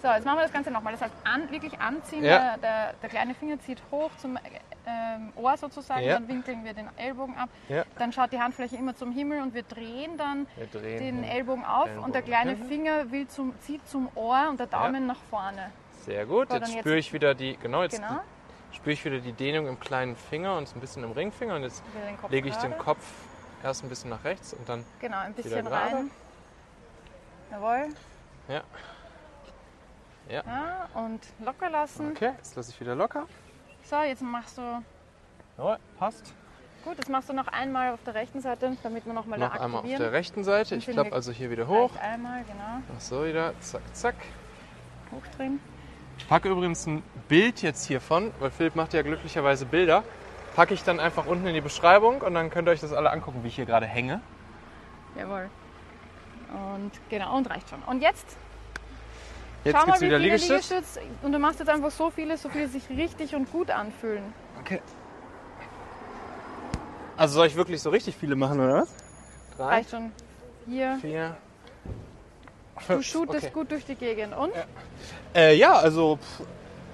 So, 0.00 0.08
jetzt 0.08 0.24
machen 0.24 0.36
wir 0.38 0.42
das 0.42 0.52
Ganze 0.52 0.70
nochmal. 0.70 0.92
Das 0.92 1.02
heißt, 1.02 1.14
an, 1.24 1.50
wirklich 1.50 1.76
anziehen. 1.80 2.22
Ja. 2.22 2.38
Der, 2.38 2.58
der, 2.58 2.92
der 3.02 3.08
kleine 3.08 3.34
Finger 3.34 3.58
zieht 3.58 3.82
hoch 3.90 4.10
zum 4.18 4.38
ähm, 4.86 5.32
Ohr 5.34 5.56
sozusagen. 5.56 6.02
Ja. 6.04 6.12
Dann 6.14 6.28
winkeln 6.28 6.64
wir 6.64 6.72
den 6.72 6.88
Ellbogen 6.96 7.36
ab. 7.36 7.48
Ja. 7.68 7.82
Dann 7.98 8.12
schaut 8.12 8.30
die 8.30 8.38
Handfläche 8.38 8.76
immer 8.76 8.94
zum 8.94 9.10
Himmel 9.10 9.42
und 9.42 9.54
wir 9.54 9.64
drehen 9.64 10.16
dann 10.16 10.46
Wir 10.54 10.66
drehen 10.66 10.98
den 10.98 11.24
Ellbogen 11.24 11.64
auf. 11.64 11.86
Ellenbogen 11.86 12.04
Und 12.04 12.14
der 12.14 12.22
kleine 12.22 12.52
hin. 12.52 12.68
Finger 12.68 13.10
will 13.10 13.26
zum, 13.26 13.58
zieht 13.62 13.88
zum 13.88 14.08
Ohr 14.14 14.46
und 14.50 14.60
der 14.60 14.68
Daumen 14.68 15.08
nach 15.08 15.18
vorne. 15.30 15.72
Sehr 16.06 16.24
gut. 16.24 16.48
So, 16.48 16.56
Jetzt 16.56 16.68
jetzt- 16.70 16.78
spüre 16.80 16.96
ich 16.98 17.12
wieder 17.12 17.34
die, 17.34 17.56
genau, 17.56 17.82
jetzt 17.82 17.96
Genau. 17.96 18.20
spüre 18.72 18.92
ich 18.92 19.04
wieder 19.04 19.18
die 19.18 19.32
Dehnung 19.32 19.66
im 19.66 19.78
kleinen 19.80 20.16
Finger 20.16 20.56
und 20.56 20.74
ein 20.74 20.80
bisschen 20.80 21.02
im 21.04 21.12
Ringfinger. 21.12 21.56
Und 21.56 21.62
jetzt 21.64 21.82
den 22.22 22.30
lege 22.30 22.48
ich 22.48 22.56
den 22.56 22.70
gerade. 22.70 22.82
Kopf 22.82 23.04
erst 23.62 23.82
ein 23.82 23.88
bisschen 23.88 24.10
nach 24.10 24.22
rechts 24.24 24.52
und 24.54 24.68
dann 24.68 24.84
Genau, 25.00 25.18
ein 25.18 25.34
bisschen 25.34 25.66
rein. 25.66 26.10
Jawohl. 27.50 27.88
Ja. 28.48 28.62
Ja. 30.28 30.42
Ja, 30.44 30.88
und 30.94 31.20
locker 31.44 31.70
lassen. 31.70 32.10
Okay, 32.12 32.32
jetzt 32.36 32.56
lasse 32.56 32.70
ich 32.70 32.80
wieder 32.80 32.94
locker. 32.94 33.26
So, 33.84 34.00
jetzt 34.02 34.22
machst 34.22 34.58
du. 34.58 34.82
Jawohl, 35.58 35.78
passt. 35.98 36.32
Gut, 36.84 36.98
das 36.98 37.08
machst 37.08 37.28
du 37.28 37.32
noch 37.32 37.48
einmal 37.48 37.94
auf 37.94 38.02
der 38.04 38.14
rechten 38.14 38.40
Seite, 38.40 38.76
damit 38.84 39.06
wir 39.06 39.12
nochmal 39.12 39.38
Noch 39.40 39.54
da 39.56 39.60
einmal 39.64 39.80
auf 39.82 39.86
der 39.86 40.12
rechten 40.12 40.44
Seite. 40.44 40.76
Ich 40.76 40.86
klappe 40.86 41.12
also 41.12 41.32
hier 41.32 41.50
wieder 41.50 41.66
hoch. 41.66 41.90
Einmal, 42.00 42.44
genau. 42.44 42.82
Ach 42.96 43.00
so, 43.00 43.24
wieder. 43.24 43.58
Zack, 43.60 43.82
zack. 43.92 44.14
Hochdrehen. 45.12 45.58
Ich 46.18 46.28
packe 46.28 46.48
übrigens 46.48 46.86
ein 46.86 47.02
Bild 47.28 47.62
jetzt 47.62 47.86
hiervon, 47.86 48.32
weil 48.40 48.50
Philipp 48.50 48.76
macht 48.76 48.94
ja 48.94 49.02
glücklicherweise 49.02 49.66
Bilder. 49.66 50.02
Packe 50.54 50.74
ich 50.74 50.82
dann 50.82 51.00
einfach 51.00 51.26
unten 51.26 51.46
in 51.46 51.54
die 51.54 51.60
Beschreibung 51.60 52.22
und 52.22 52.34
dann 52.34 52.50
könnt 52.50 52.68
ihr 52.68 52.72
euch 52.72 52.80
das 52.80 52.92
alle 52.92 53.10
angucken, 53.10 53.42
wie 53.42 53.48
ich 53.48 53.56
hier 53.56 53.66
gerade 53.66 53.86
hänge. 53.86 54.20
Jawohl. 55.16 55.50
Und 56.52 56.92
genau, 57.10 57.36
und 57.36 57.50
reicht 57.50 57.68
schon. 57.68 57.82
Und 57.82 58.00
jetzt, 58.00 58.36
Jetzt 59.64 59.74
schau 59.74 59.80
mal, 59.80 59.86
gibt's 59.86 60.00
wie 60.00 60.06
wieder 60.06 60.16
viele 60.18 60.30
Liegestütz. 60.30 60.70
Liegestütz. 60.70 61.04
Und 61.22 61.32
du 61.32 61.38
machst 61.38 61.58
jetzt 61.58 61.68
einfach 61.68 61.90
so 61.90 62.10
viele, 62.10 62.38
so 62.38 62.48
viele 62.48 62.68
sich 62.68 62.88
richtig 62.88 63.34
und 63.34 63.50
gut 63.50 63.70
anfühlen. 63.70 64.32
Okay. 64.60 64.80
Also 67.16 67.34
soll 67.34 67.46
ich 67.46 67.56
wirklich 67.56 67.82
so 67.82 67.90
richtig 67.90 68.16
viele 68.16 68.36
machen, 68.36 68.60
oder 68.60 68.82
was? 68.82 68.94
Drei, 69.56 69.64
Reicht 69.64 69.90
schon. 69.90 70.12
Hier, 70.66 70.98
vier, 71.00 71.36
du 72.88 73.02
shootest 73.02 73.44
okay. 73.44 73.52
gut 73.52 73.70
durch 73.70 73.84
die 73.84 73.94
Gegend. 73.94 74.36
Und? 74.36 74.52
Äh, 75.34 75.54
ja, 75.54 75.74
also 75.74 76.16
pff, 76.16 76.46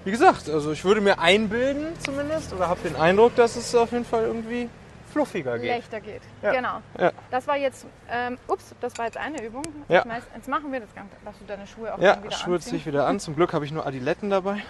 wie 0.05 0.11
gesagt, 0.11 0.49
also 0.49 0.73
ich 0.73 0.85
würde 0.85 1.01
mir 1.01 1.18
einbilden 1.18 1.99
zumindest 2.01 2.53
oder 2.53 2.68
habe 2.68 2.81
den 2.81 2.97
Eindruck, 2.97 3.37
dass 3.37 3.57
es 3.57 3.75
auf 3.75 3.92
jeden 3.92 4.05
Fall 4.05 4.25
irgendwie 4.25 4.68
fluffiger 5.12 5.59
geht. 5.59 5.71
leichter 5.71 6.01
geht. 6.01 6.23
Ja. 6.42 6.53
Genau. 6.53 6.81
Ja. 6.99 7.12
Das 7.31 7.47
war 7.47 7.57
jetzt, 7.57 7.87
ähm, 8.11 8.38
ups, 8.49 8.75
das 8.81 8.97
war 8.99 9.05
jetzt 9.05 9.18
eine 9.18 9.45
Übung. 9.45 9.62
Ja. 9.88 9.97
Jetzt 9.97 10.07
meist- 10.07 10.27
Jetzt 10.35 10.49
machen 10.49 10.73
wir 10.73 10.81
das 10.81 10.95
Ganze. 10.95 11.14
Lass 11.25 11.38
du 11.38 11.45
deine 11.45 11.66
Schuhe 11.66 11.92
auch 11.95 11.99
Ja, 11.99 12.23
wieder 12.23 12.33
Schuhe 12.35 12.55
anziehen. 12.55 12.71
ziehe 12.71 12.77
ich 12.79 12.87
wieder 12.87 13.07
an. 13.07 13.21
Zum 13.21 13.37
Glück 13.37 13.53
habe 13.53 13.64
ich 13.64 13.73
nur 13.73 13.87
Adiletten 13.87 14.31
dabei. 14.31 14.62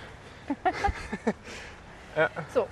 So, 2.52 2.68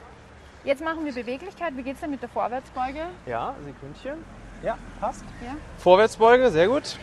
jetzt 0.64 0.84
machen 0.84 1.04
wir 1.06 1.14
Beweglichkeit. 1.14 1.74
Wie 1.74 1.82
geht 1.82 1.94
es 1.94 2.00
denn 2.00 2.10
mit 2.10 2.20
der 2.20 2.28
Vorwärtsbeuge? 2.28 3.06
Ja, 3.24 3.54
Sekündchen. 3.64 4.22
Ja, 4.62 4.76
passt. 5.00 5.24
Ja. 5.42 5.56
Vorwärtsbeuge, 5.78 6.50
sehr 6.50 6.68
gut. 6.68 6.98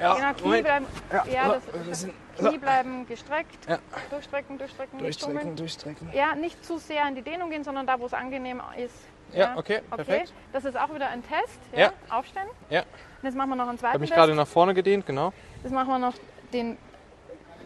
Ja, 0.00 0.14
Genau, 0.14 0.32
Knie 0.34 0.42
Moment. 0.44 0.64
bleiben, 0.64 0.86
Ja, 1.12 1.24
ja, 1.32 1.58
das, 1.88 2.00
sind- 2.00 2.12
Knie 2.38 2.58
bleiben 2.58 3.06
gestreckt. 3.06 3.68
Ja. 3.68 3.78
Durchstrecken, 4.10 4.58
durchstrecken, 4.58 4.98
Durchstrecken, 4.98 5.56
durchstrecken. 5.56 6.10
Ja, 6.12 6.34
nicht 6.34 6.64
zu 6.64 6.78
sehr 6.78 7.06
in 7.08 7.14
die 7.14 7.22
Dehnung 7.22 7.50
gehen, 7.50 7.64
sondern 7.64 7.86
da, 7.86 7.98
wo 7.98 8.06
es 8.06 8.12
angenehm 8.14 8.60
ist. 8.76 8.94
Ja, 9.32 9.56
okay, 9.56 9.80
perfekt. 9.90 10.32
Das 10.52 10.64
ist 10.64 10.76
auch 10.78 10.94
wieder 10.94 11.08
ein 11.08 11.22
Test. 11.22 11.58
Ja. 11.72 11.78
Ja. 11.78 11.92
Aufstehen. 12.10 12.46
Ja, 12.70 12.80
Und 12.80 12.86
jetzt 13.24 13.34
machen 13.36 13.48
wir 13.50 13.56
noch 13.56 13.64
einen 13.66 13.74
ich 13.74 13.80
zweiten 13.80 13.92
habe 13.94 14.00
mich 14.00 14.10
gerade 14.12 14.34
nach 14.34 14.46
vorne 14.46 14.74
gedehnt, 14.74 15.06
genau. 15.06 15.32
Jetzt 15.62 15.72
machen 15.72 15.88
wir 15.88 15.98
noch 15.98 16.14
den 16.52 16.76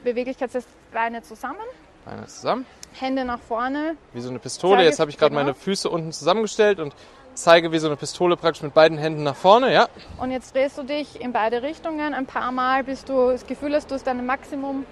Beweglichkeitstest 0.04 0.68
Beine 0.92 1.22
zusammen. 1.22 1.58
Beine 2.04 2.26
zusammen, 2.26 2.64
Hände 2.98 3.24
nach 3.24 3.40
vorne. 3.40 3.96
wie 4.14 4.20
so 4.20 4.30
eine 4.30 4.38
Pistole. 4.38 4.76
Zeige- 4.76 4.88
Jetzt 4.88 5.00
habe 5.00 5.10
ich 5.10 5.18
gerade 5.18 5.30
genau. 5.30 5.42
meine 5.42 5.54
Füße 5.54 5.88
unten 5.90 6.12
zusammengestellt 6.12 6.80
und 6.80 6.94
zeige 7.42 7.72
wie 7.72 7.78
so 7.78 7.86
eine 7.86 7.96
Pistole 7.96 8.36
praktisch 8.36 8.62
mit 8.62 8.74
beiden 8.74 8.98
Händen 8.98 9.22
nach 9.22 9.36
vorne. 9.36 9.72
Ja, 9.72 9.88
Und 10.18 10.30
jetzt 10.30 10.54
drehst 10.54 10.78
du 10.78 10.82
dich 10.82 11.20
in 11.20 11.32
beide 11.32 11.62
Richtungen 11.62 12.14
ein 12.14 12.26
paar 12.26 12.52
Mal, 12.52 12.84
bis 12.84 13.04
du 13.04 13.30
das 13.30 13.46
Gefühl 13.46 13.74
hast, 13.74 13.90
du 13.90 13.94
hast 13.94 14.06
dein 14.06 14.24
Maximum, 14.26 14.84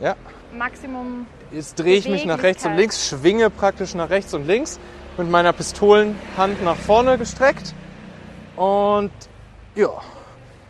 ja. 0.00 0.16
Maximum. 0.52 1.26
Jetzt 1.52 1.78
drehe 1.78 1.96
ich 1.96 2.08
mich 2.08 2.24
nach 2.24 2.42
rechts 2.42 2.64
und 2.64 2.76
links, 2.76 3.08
schwinge 3.08 3.50
praktisch 3.50 3.94
nach 3.94 4.10
rechts 4.10 4.34
und 4.34 4.46
links 4.46 4.78
mit 5.16 5.28
meiner 5.30 5.52
Pistolenhand 5.52 6.62
nach 6.64 6.76
vorne 6.76 7.18
gestreckt 7.18 7.74
und 8.56 9.10
ja, 9.74 9.88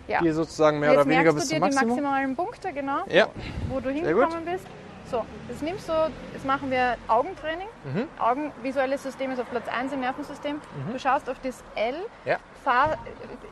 Ja. 0.08 0.20
gehe 0.20 0.32
sozusagen 0.32 0.80
mehr 0.80 0.90
jetzt 0.92 1.00
oder 1.02 1.10
weniger 1.10 1.32
bis 1.32 1.44
du 1.48 1.48
zum 1.50 1.60
dir 1.60 1.68
die 1.68 1.74
Maximum. 1.74 1.88
maximalen 1.96 2.36
Punkte, 2.36 2.72
genau, 2.72 2.98
Ja, 3.08 3.28
wo 3.68 3.80
du 3.80 3.90
hingekommen 3.90 4.44
bist. 4.44 4.64
So, 5.10 5.24
jetzt 5.48 5.62
nimmst 5.62 5.88
du, 5.88 5.92
jetzt 6.32 6.44
machen 6.44 6.70
wir 6.70 6.96
Augentraining. 7.08 7.66
Mhm. 7.84 8.06
Augen, 8.20 8.52
visuelles 8.62 9.02
System 9.02 9.32
ist 9.32 9.40
auf 9.40 9.50
Platz 9.50 9.66
1 9.66 9.92
im 9.92 10.00
Nervensystem. 10.00 10.60
Du 10.92 10.98
schaust 11.00 11.28
auf 11.28 11.36
das 11.42 11.64
L, 11.74 11.96
Ja. 12.24 12.38
fahr, 12.62 12.96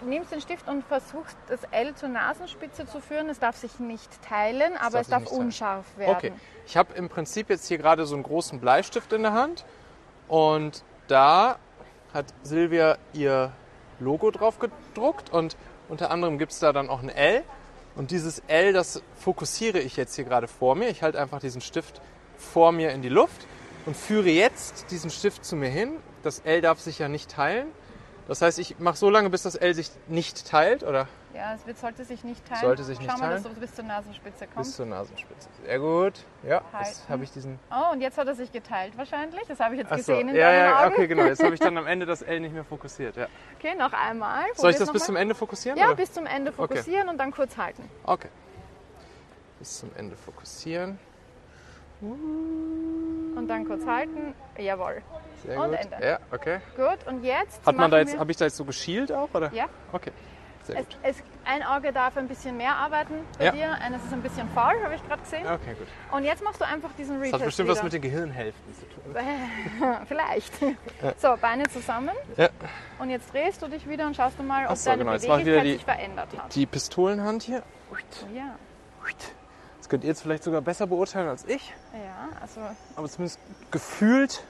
nimmst 0.03 0.31
den 0.31 0.41
Stift 0.41 0.69
und 0.69 0.85
versuchst 0.85 1.37
das 1.49 1.61
L 1.73 1.97
zur 1.97 2.11
Nasenspitze 2.11 2.87
zu 2.87 3.01
führen. 3.01 3.29
Es 3.29 3.41
darf 3.41 3.57
sich 3.57 3.81
nicht 3.81 4.23
teilen, 4.23 4.77
aber 4.77 4.93
darf 4.93 5.01
es 5.01 5.09
darf 5.09 5.27
unscharf 5.33 5.85
werden. 5.97 6.15
Okay, 6.15 6.33
ich 6.65 6.77
habe 6.77 6.95
im 6.95 7.09
Prinzip 7.09 7.51
jetzt 7.51 7.67
hier 7.67 7.79
gerade 7.79 8.07
so 8.07 8.15
einen 8.15 8.23
großen 8.23 8.61
Bleistift 8.61 9.13
in 9.13 9.23
der 9.23 9.33
Hand 9.33 9.65
und 10.29 10.85
da 11.09 11.57
hat 12.15 12.27
Silvia 12.45 12.99
ihr 13.13 13.51
Logo 13.99 14.31
drauf 14.31 14.61
gedruckt 14.61 15.31
und 15.31 15.57
unter 15.89 16.13
anderem 16.13 16.39
gibt 16.39 16.53
es 16.53 16.61
da 16.61 16.73
dann 16.73 16.89
auch 16.89 17.03
ein 17.03 17.09
L 17.09 17.43
und 17.99 18.13
dieses 18.13 18.43
L, 18.47 18.73
das 18.73 19.03
fokussiere 19.17 19.81
ich 19.81 19.97
jetzt 19.97 20.15
hier 20.15 20.25
gerade 20.25 20.47
vor 20.47 20.77
mir. 20.77 20.89
Ich 20.89 21.03
halte 21.03 21.21
einfach 21.21 21.41
diesen 21.41 21.61
Stift 21.61 22.01
vor 22.37 22.71
mir 22.71 22.93
in 22.93 23.03
die 23.03 23.09
Luft 23.09 23.47
und 23.87 23.97
führe 23.97 24.29
jetzt 24.29 24.93
diesen 24.93 25.11
Stift 25.11 25.45
zu 25.45 25.57
mir 25.57 25.69
hin. 25.69 25.97
Das 26.23 26.39
L 26.45 26.61
darf 26.61 26.79
sich 26.79 27.01
ja 27.01 27.09
nicht 27.09 27.29
teilen. 27.29 27.67
Das 28.29 28.43
heißt, 28.43 28.59
ich 28.59 28.79
mache 28.79 28.97
so 28.97 29.09
lange, 29.09 29.31
bis 29.31 29.43
das 29.43 29.55
L 29.55 29.73
sich 29.75 29.91
nicht 30.07 30.47
teilt 30.47 30.83
oder 30.85 31.09
Ja, 31.35 31.55
es 31.55 31.67
wird, 31.67 31.79
sollte 31.79 32.05
sich 32.05 32.25
nicht 32.25 32.47
teilen. 32.47 32.61
Sollte 32.61 32.85
sich 32.85 32.99
nicht 33.01 33.11
Schau 33.11 33.17
mal, 33.19 33.29
teilen. 33.31 33.43
dass 33.43 33.53
du 33.55 33.59
bis 33.61 33.75
zur 33.75 33.85
Nasenspitze 33.85 34.45
bis 34.47 34.55
kommst. 34.55 34.77
zur 34.77 34.85
Nasenspitze. 34.87 35.49
Sehr 35.65 35.79
gut. 35.79 36.13
Ja, 36.43 36.57
jetzt 36.57 36.73
Halten. 36.75 37.09
habe 37.09 37.25
ich 37.25 37.33
diesen 37.33 37.59
Oh, 37.71 37.93
und 37.93 38.03
jetzt 38.03 38.19
hat 38.19 38.27
er 38.29 38.35
sich 38.35 38.53
geteilt 38.53 38.99
wahrscheinlich. 38.99 39.41
Das 39.49 39.59
habe 39.61 39.75
ich 39.77 39.81
jetzt 39.81 39.91
Ach 39.91 39.97
so. 39.99 40.13
gesehen 40.13 40.29
in 40.29 40.35
ja, 40.37 40.51
deinen 40.51 40.59
ja, 40.71 40.85
Augen. 40.85 40.93
okay, 40.93 41.07
genau. 41.07 41.25
Jetzt 41.25 41.43
habe 41.43 41.55
ich 41.55 41.61
dann 41.61 41.77
am 41.79 41.87
Ende 41.89 42.05
das 42.05 42.21
L 42.21 42.41
nicht 42.41 42.53
mehr 42.53 42.65
fokussiert. 42.65 43.17
Ja. 43.17 43.29
Okay, 43.59 43.75
noch 43.77 43.95
einmal. 43.95 44.43
Soll 44.43 44.71
ich 44.73 44.77
Probier's 44.77 44.79
das 44.79 44.93
bis 44.93 45.01
mal. 45.03 45.07
zum 45.07 45.17
Ende 45.17 45.35
fokussieren? 45.35 45.79
Ja, 45.79 45.87
oder? 45.87 45.97
bis 45.97 46.13
zum 46.13 46.27
Ende 46.27 46.53
fokussieren 46.53 47.09
und 47.09 47.17
dann 47.19 47.31
kurz 47.33 47.57
halten. 47.57 47.83
Okay. 48.05 48.29
Bis 49.59 49.79
zum 49.79 49.91
Ende 49.97 50.17
fokussieren. 50.17 50.99
Und 52.01 53.47
dann 53.49 53.65
kurz 53.67 53.87
halten. 53.87 54.35
Jawohl. 54.59 55.03
Sehr 55.45 55.59
Und 55.61 55.71
gut. 55.71 55.79
Ende. 55.81 56.07
Ja, 56.07 56.19
okay. 56.33 56.59
Gut, 56.77 57.07
und 57.07 57.23
jetzt 57.25 57.65
Hat 57.65 57.77
man 57.77 57.91
da 57.91 57.99
jetzt, 57.99 58.19
habe 58.19 58.31
ich 58.31 58.37
da 58.37 58.45
jetzt 58.47 58.57
so 58.57 58.65
geschielt 58.65 59.13
auch, 59.13 59.29
oder? 59.33 59.53
Ja, 59.53 59.67
Okay. 59.93 60.13
Sehr 60.65 60.81
Es, 60.81 60.87
gut. 60.87 60.99
es, 61.03 61.17
ein 61.47 61.63
Auge 61.63 61.93
darf 61.95 62.19
ein 62.19 62.29
bisschen 62.29 62.55
mehr 62.59 62.77
arbeiten 62.77 63.15
bei 63.39 63.47
Ja. 63.47 63.53
dir. 63.53 63.73
Eines 63.81 64.05
ist 64.05 64.13
ein 64.13 64.21
bisschen 64.21 64.47
faul, 64.51 64.75
habe 64.85 64.97
ich 64.97 65.07
gerade 65.09 65.23
gesehen. 65.23 65.47
Okay, 65.47 65.75
gut. 65.79 65.87
Und 66.13 66.25
jetzt 66.25 66.45
machst 66.45 66.61
du 66.61 66.67
einfach 66.67 66.91
diesen 66.99 67.15
Das 67.15 67.21
Retest 67.23 67.41
hat 67.41 67.45
bestimmt 67.47 67.69
wieder. 67.69 67.77
was 67.79 67.83
mit 67.85 67.93
den 67.95 68.03
Gehirnhälften 68.03 68.75
zu 68.75 68.85
tun. 68.91 69.17
Vielleicht. 70.09 70.53
So, 71.17 71.37
Beine 71.41 71.63
zusammen. 71.71 72.11
Ja. 72.37 72.51
Und 72.99 73.09
jetzt 73.09 73.33
drehst 73.33 73.63
du 73.63 73.69
dich 73.69 73.89
wieder 73.89 74.07
und 74.07 74.15
schaust 74.15 74.39
du 74.39 74.43
mal, 74.43 74.67
ob 74.67 74.73
Ach 74.73 74.77
so, 74.77 74.91
deine 74.91 75.05
genau. 75.05 75.17
Beweglichkeit 75.17 75.65
die- 75.65 75.73
sich 75.73 75.85
verändert 75.85 76.29
hat. 76.37 76.55
Die 76.55 76.67
Pistolenhand 76.67 77.45
hier. 77.45 77.63
Ja, 78.35 78.57
Das 79.89 79.91
könnt 79.93 80.05
ihr 80.05 80.09
jetzt 80.09 80.21
vielleicht 80.21 80.45
sogar 80.45 80.61
besser 80.61 80.87
beurteilen 80.87 81.29
als 81.31 81.47
ich. 81.47 81.73
ja, 81.95 82.29
also 82.43 82.61
Aber 82.95 83.09
zumindest 83.09 83.41
gefühlt 83.71 84.45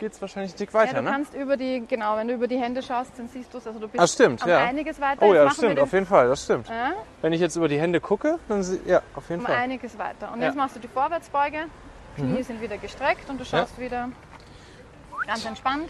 geht 0.00 0.10
es 0.10 0.20
wahrscheinlich 0.20 0.54
ein 0.54 0.56
Tick 0.56 0.70
ja, 0.72 0.80
weiter, 0.80 0.94
du 0.96 1.02
ne? 1.02 1.10
kannst 1.12 1.34
über 1.34 1.56
die, 1.56 1.84
genau, 1.86 2.16
wenn 2.16 2.26
du 2.26 2.34
über 2.34 2.48
die 2.48 2.58
Hände 2.58 2.82
schaust, 2.82 3.12
dann 3.16 3.28
siehst 3.28 3.54
du 3.54 3.58
es. 3.58 3.66
Also 3.68 3.78
du 3.78 3.86
bist 3.86 4.02
Ah, 4.02 4.08
stimmt, 4.08 4.44
ja. 4.44 4.58
einiges 4.58 5.00
weiter. 5.00 5.24
Oh 5.24 5.32
ja, 5.34 5.44
das 5.44 5.54
stimmt, 5.54 5.78
auf 5.78 5.92
jeden 5.92 6.04
Fall, 6.06 6.26
das 6.26 6.42
stimmt. 6.42 6.68
Ja, 6.68 6.94
Wenn 7.22 7.32
ich 7.32 7.40
jetzt 7.40 7.54
über 7.54 7.68
die 7.68 7.78
Hände 7.78 8.00
gucke, 8.00 8.40
dann 8.48 8.64
sie, 8.64 8.80
ja, 8.86 9.02
auf 9.14 9.28
jeden 9.30 9.42
um 9.42 9.46
Fall. 9.46 9.54
einiges 9.54 9.96
weiter. 9.96 10.32
Und 10.32 10.34
Ja. 10.34 10.36
Mhm. 10.36 10.42
jetzt 10.42 10.56
machst 10.56 10.74
du 10.74 10.80
die 10.80 10.88
Vorwärtsbeuge. 10.88 11.58
Knie 12.16 12.42
sind 12.42 12.60
wieder 12.60 12.76
gestreckt 12.76 13.30
und 13.30 13.38
du 13.40 13.44
schaust 13.44 13.78
wieder 13.78 14.08
ganz 15.28 15.44
entspannt. 15.46 15.88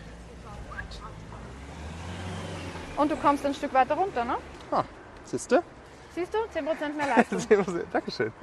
Und 2.98 3.10
du 3.10 3.16
kommst 3.16 3.46
ein 3.46 3.54
Stück 3.54 3.72
weiter 3.72 3.94
runter, 3.94 4.22
ne? 4.26 4.36
Ah, 4.70 4.84
siehst 5.24 5.50
du? 5.50 5.62
Siehst 6.14 6.34
du? 6.34 6.38
10% 6.38 6.94
mehr 6.96 7.06
Leistung. 7.16 7.40
Dankeschön. 7.92 8.32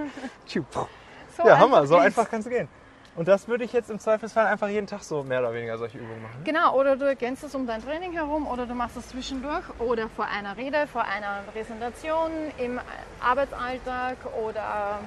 So 1.38 1.48
Ja, 1.48 1.60
Hammer, 1.60 1.86
so 1.86 1.98
einfach 1.98 2.28
kann 2.28 2.40
es 2.40 2.50
gehen. 2.50 2.68
Und 3.16 3.28
das 3.28 3.48
würde 3.48 3.64
ich 3.64 3.74
jetzt 3.74 3.90
im 3.90 4.00
Zweifelsfall 4.00 4.46
einfach 4.48 4.70
jeden 4.70 4.88
Tag 4.88 5.04
so 5.04 5.24
mehr 5.24 5.40
oder 5.40 5.54
weniger 5.54 5.78
solche 5.78 5.98
Übungen 5.98 6.22
machen. 6.22 6.44
Genau, 6.44 6.76
oder 6.76 6.96
du 6.96 7.06
ergänzt 7.06 7.44
es 7.44 7.54
um 7.54 7.68
dein 7.68 7.84
Training 7.84 8.12
herum 8.14 8.48
oder 8.48 8.66
du 8.66 8.74
machst 8.74 8.98
es 8.98 9.08
zwischendurch 9.10 9.64
oder 9.80 10.10
vor 10.10 10.26
einer 10.26 10.56
Rede, 10.58 10.88
vor 10.88 11.04
einer 11.04 11.44
Präsentation, 11.52 12.32
im 12.58 12.80
Arbeitsalltag 13.20 14.18
oder 14.44 15.00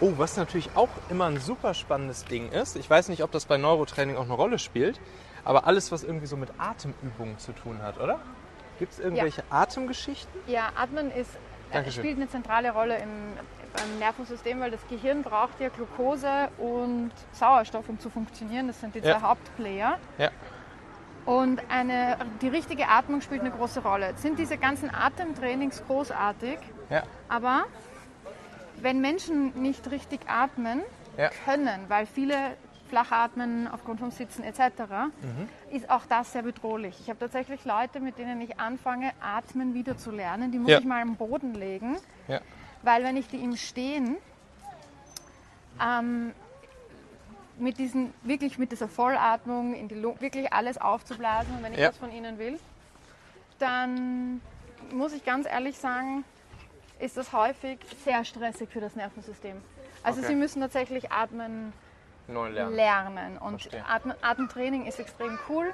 Oh, 0.00 0.12
was 0.16 0.36
natürlich 0.36 0.70
auch 0.74 0.88
immer 1.10 1.26
ein 1.26 1.38
super 1.38 1.74
spannendes 1.74 2.24
Ding 2.24 2.50
ist, 2.50 2.76
ich 2.76 2.90
weiß 2.90 3.08
nicht, 3.08 3.22
ob 3.22 3.30
das 3.30 3.44
bei 3.44 3.56
Neurotraining 3.56 4.16
auch 4.16 4.24
eine 4.24 4.32
Rolle 4.32 4.58
spielt, 4.58 4.98
aber 5.44 5.66
alles, 5.66 5.92
was 5.92 6.02
irgendwie 6.04 6.26
so 6.26 6.36
mit 6.36 6.50
Atemübungen 6.58 7.38
zu 7.38 7.52
tun 7.52 7.82
hat, 7.82 8.00
oder? 8.00 8.18
Gibt 8.78 8.94
es 8.94 8.98
irgendwelche 8.98 9.44
Atemgeschichten? 9.50 10.40
ja, 10.46 10.70
Atmen 10.74 11.12
ist, 11.12 11.30
Dankeschön. 11.72 12.02
spielt 12.04 12.16
eine 12.18 12.28
zentrale 12.28 12.70
Rolle 12.72 12.96
im, 12.98 13.08
beim 13.74 13.98
Nervensystem, 13.98 14.60
weil 14.60 14.70
das 14.70 14.86
Gehirn 14.88 15.22
braucht 15.22 15.60
ja 15.60 15.68
Glucose 15.70 16.48
und 16.58 17.10
Sauerstoff, 17.32 17.88
um 17.88 17.98
zu 17.98 18.10
funktionieren. 18.10 18.66
Das 18.66 18.80
sind 18.80 18.94
die 18.94 19.00
zwei 19.02 19.08
Ja. 19.10 19.22
Hauptplayer. 19.22 19.98
Ja. 20.18 20.30
Und 21.24 21.62
eine, 21.70 22.16
die 22.40 22.48
richtige 22.48 22.88
Atmung 22.88 23.20
spielt 23.20 23.42
eine 23.42 23.50
große 23.52 23.80
Rolle. 23.82 24.08
Jetzt 24.08 24.22
sind 24.22 24.38
diese 24.38 24.58
ganzen 24.58 24.92
Atemtrainings 24.92 25.82
großartig, 25.86 26.58
Ja. 26.90 27.04
aber 27.28 27.64
wenn 28.80 29.00
Menschen 29.00 29.60
nicht 29.62 29.88
richtig 29.90 30.20
atmen 30.28 30.82
Ja. 31.16 31.30
können, 31.44 31.84
weil 31.88 32.06
viele 32.06 32.34
flach 32.92 33.10
atmen 33.10 33.68
aufgrund 33.68 34.00
vom 34.00 34.10
Sitzen 34.10 34.44
etc., 34.44 34.60
Mhm. 35.22 35.48
ist 35.70 35.88
auch 35.88 36.04
das 36.04 36.30
sehr 36.32 36.42
bedrohlich. 36.42 36.94
Ich 37.00 37.08
habe 37.08 37.18
tatsächlich 37.18 37.64
Leute, 37.64 38.00
mit 38.00 38.18
denen 38.18 38.38
ich 38.42 38.60
anfange, 38.60 39.12
atmen 39.22 39.72
wieder 39.72 39.96
zu 39.96 40.10
lernen. 40.10 40.52
Die 40.52 40.58
muss 40.58 40.70
Ja. 40.72 40.78
ich 40.78 40.84
mal 40.84 41.00
am 41.00 41.16
Boden 41.16 41.54
legen, 41.54 41.96
Ja. 42.28 42.40
weil 42.82 43.02
wenn 43.02 43.16
ich 43.16 43.28
die 43.28 43.42
im 43.42 43.56
Stehen 43.56 44.18
ähm, 45.82 46.34
mit 47.56 47.78
diesen, 47.78 48.12
wirklich 48.24 48.58
mit 48.58 48.72
dieser 48.72 48.88
Vollatmung 48.88 49.72
in 49.74 49.88
die 49.88 49.94
Lunge, 49.94 50.20
wirklich 50.20 50.52
alles 50.52 50.76
aufzublasen, 50.76 51.62
wenn 51.62 51.72
ich 51.72 51.78
Ja. 51.78 51.88
das 51.88 51.96
von 51.96 52.12
ihnen 52.12 52.38
will, 52.38 52.60
dann 53.58 54.42
muss 54.92 55.14
ich 55.14 55.24
ganz 55.24 55.46
ehrlich 55.46 55.78
sagen, 55.78 56.24
ist 56.98 57.16
das 57.16 57.32
häufig 57.32 57.78
sehr 58.04 58.22
stressig 58.26 58.68
für 58.68 58.80
das 58.82 58.94
Nervensystem. 58.96 59.56
Also 60.02 60.18
Okay. 60.18 60.28
sie 60.28 60.34
müssen 60.34 60.60
tatsächlich 60.60 61.10
atmen 61.10 61.72
Neu 62.28 62.48
lernen. 62.48 62.74
lernen. 62.74 63.38
Und. 63.38 63.68
Atmen, 63.88 64.14
Atemtraining 64.22 64.86
ist 64.86 64.98
extrem 65.00 65.38
cool, 65.48 65.72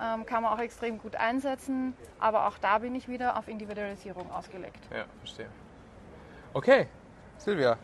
ähm, 0.00 0.26
kann 0.26 0.42
man 0.42 0.52
auch 0.52 0.60
extrem 0.60 0.98
gut 0.98 1.16
einsetzen, 1.16 1.94
aber 2.20 2.46
auch 2.46 2.58
da 2.58 2.78
bin 2.78 2.94
ich 2.94 3.08
wieder 3.08 3.36
auf 3.36 3.48
Individualisierung 3.48 4.30
ausgelegt. 4.30 4.78
Ja, 4.94 5.04
verstehe. 5.18 5.48
Okay, 6.54 6.88
Silvia, 7.36 7.78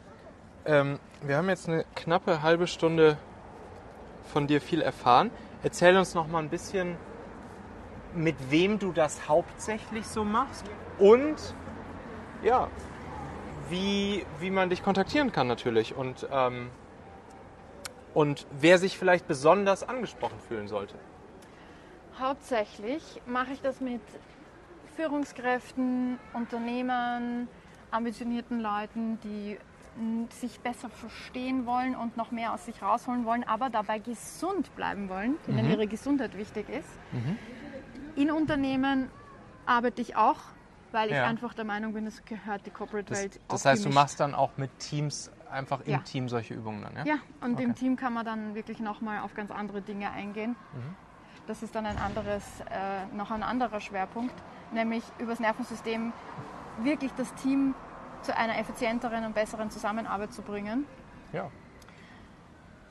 ähm, 0.64 0.98
wir 1.22 1.36
haben 1.36 1.48
jetzt 1.48 1.68
eine 1.68 1.84
knappe 1.94 2.42
halbe 2.42 2.66
Stunde 2.66 3.18
von 4.32 4.46
dir 4.46 4.60
viel 4.60 4.80
erfahren. 4.80 5.30
Erzähl 5.62 5.96
uns 5.96 6.14
noch 6.14 6.26
mal 6.26 6.38
ein 6.38 6.48
bisschen, 6.48 6.96
mit 8.14 8.36
wem 8.50 8.78
du 8.78 8.92
das 8.92 9.28
hauptsächlich 9.28 10.06
so 10.06 10.24
machst 10.24 10.64
und 10.98 11.36
ja, 12.42 12.68
wie, 13.68 14.24
wie 14.40 14.50
man 14.50 14.70
dich 14.70 14.82
kontaktieren 14.82 15.32
kann 15.32 15.46
natürlich 15.46 15.94
und, 15.94 16.28
ähm, 16.30 16.70
und 18.14 18.46
wer 18.60 18.78
sich 18.78 18.96
vielleicht 18.96 19.26
besonders 19.26 19.82
angesprochen 19.86 20.38
fühlen 20.48 20.68
sollte. 20.68 20.94
Hauptsächlich 22.18 23.20
mache 23.26 23.52
ich 23.52 23.60
das 23.60 23.80
mit 23.80 24.00
Führungskräften, 24.96 26.18
Unternehmern, 26.32 27.48
ambitionierten 27.90 28.60
Leuten, 28.60 29.18
die 29.20 29.58
sich 30.30 30.58
besser 30.60 30.88
verstehen 30.88 31.66
wollen 31.66 31.94
und 31.94 32.16
noch 32.16 32.30
mehr 32.32 32.52
aus 32.52 32.64
sich 32.64 32.82
rausholen 32.82 33.24
wollen, 33.24 33.44
aber 33.44 33.70
dabei 33.70 33.98
gesund 33.98 34.74
bleiben 34.74 35.08
wollen, 35.08 35.36
denen 35.46 35.70
ihre 35.70 35.86
Gesundheit 35.86 36.36
wichtig 36.36 36.68
ist. 36.68 36.88
In 38.16 38.30
Unternehmen 38.30 39.08
arbeite 39.66 40.02
ich 40.02 40.16
auch, 40.16 40.38
weil 40.90 41.10
ich 41.10 41.16
Ja. 41.16 41.26
einfach 41.26 41.54
der 41.54 41.64
Meinung 41.64 41.92
bin, 41.92 42.06
es 42.06 42.24
gehört 42.24 42.66
die 42.66 42.70
Corporate-Welt 42.70 43.40
Das 43.48 43.64
heißt, 43.64 43.84
du 43.84 43.90
machst 43.90 44.18
dann 44.18 44.34
auch 44.34 44.56
mit 44.56 44.76
Teams 44.78 45.30
einfach 45.54 45.80
im 45.82 45.92
Ja. 45.92 45.98
Team 45.98 46.28
solche 46.28 46.54
Übungen 46.54 46.82
dann, 46.82 46.96
ja? 46.96 47.14
Ja, 47.14 47.18
und 47.40 47.58
im 47.60 47.70
Okay. 47.70 47.78
Team 47.80 47.96
kann 47.96 48.12
man 48.12 48.24
dann 48.26 48.54
wirklich 48.54 48.80
nochmal 48.80 49.20
auf 49.20 49.34
ganz 49.34 49.50
andere 49.50 49.80
Dinge 49.80 50.10
eingehen. 50.10 50.56
Mhm. 50.74 50.96
Das 51.46 51.62
ist 51.62 51.74
dann 51.74 51.86
ein 51.86 51.98
anderes, 51.98 52.42
äh, 52.70 53.06
noch 53.14 53.30
ein 53.30 53.42
anderer 53.42 53.80
Schwerpunkt, 53.80 54.34
nämlich 54.72 55.04
übers 55.18 55.40
Nervensystem 55.40 56.12
wirklich 56.78 57.12
das 57.14 57.32
Team 57.34 57.74
zu 58.22 58.36
einer 58.36 58.58
effizienteren 58.58 59.24
und 59.24 59.34
besseren 59.34 59.70
Zusammenarbeit 59.70 60.32
zu 60.32 60.42
bringen. 60.42 60.86
ja. 61.32 61.50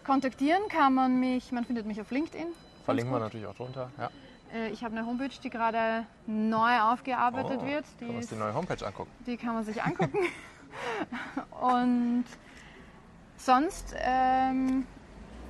Kontaktieren 0.06 0.64
kann 0.68 0.94
man 0.94 1.18
mich, 1.22 1.54
man 1.54 1.64
findet 1.64 1.86
mich 1.86 2.02
auf 2.02 2.12
LinkedIn. 2.12 2.48
Verlinken 2.84 3.14
wir 3.14 3.20
natürlich 3.20 3.48
auch 3.48 3.56
drunter. 3.56 3.90
Ja. 3.98 4.10
Äh, 4.54 4.68
Ich 4.72 4.84
habe 4.84 4.98
eine 4.98 5.06
Homepage, 5.06 5.30
die 5.42 5.50
gerade 5.50 6.06
neu 6.28 6.78
aufgearbeitet 6.82 7.60
Oh, 7.64 7.66
wird. 7.66 7.86
Die, 8.02 8.08
wir 8.08 8.16
uns 8.16 8.26
ist, 8.26 8.32
die 8.34 8.36
neue 8.36 8.54
Homepage 8.54 8.86
angucken. 8.86 9.10
die 9.26 9.38
kann 9.38 9.54
man 9.54 9.64
sich 9.64 9.82
angucken. 9.82 10.18
und 11.62 12.26
sonst 13.46 13.96
ähm, 14.00 14.86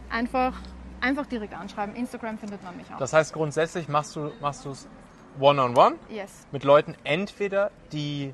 einfach, 0.09 0.53
einfach 1.01 1.25
direkt 1.25 1.53
anschreiben. 1.53 1.95
Instagram 1.95 2.37
findet 2.37 2.63
man 2.63 2.75
mich 2.77 2.85
auch. 2.93 2.97
Das 2.97 3.13
heißt, 3.13 3.33
grundsätzlich 3.33 3.87
machst 3.87 4.15
du 4.15 4.31
machst 4.41 4.65
es 4.65 4.87
one-on-one 5.39 5.95
yes. 6.09 6.45
mit 6.51 6.63
Leuten 6.63 6.95
entweder, 7.03 7.71
die 7.91 8.33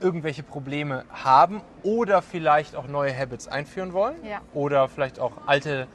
irgendwelche 0.00 0.42
Probleme 0.42 1.04
haben 1.12 1.60
oder 1.82 2.22
vielleicht 2.22 2.74
auch 2.74 2.86
neue 2.86 3.14
Habits 3.16 3.48
einführen 3.48 3.92
wollen 3.92 4.16
Ja. 4.24 4.40
oder 4.54 4.88
vielleicht 4.88 5.20
auch 5.20 5.32
alte 5.46 5.86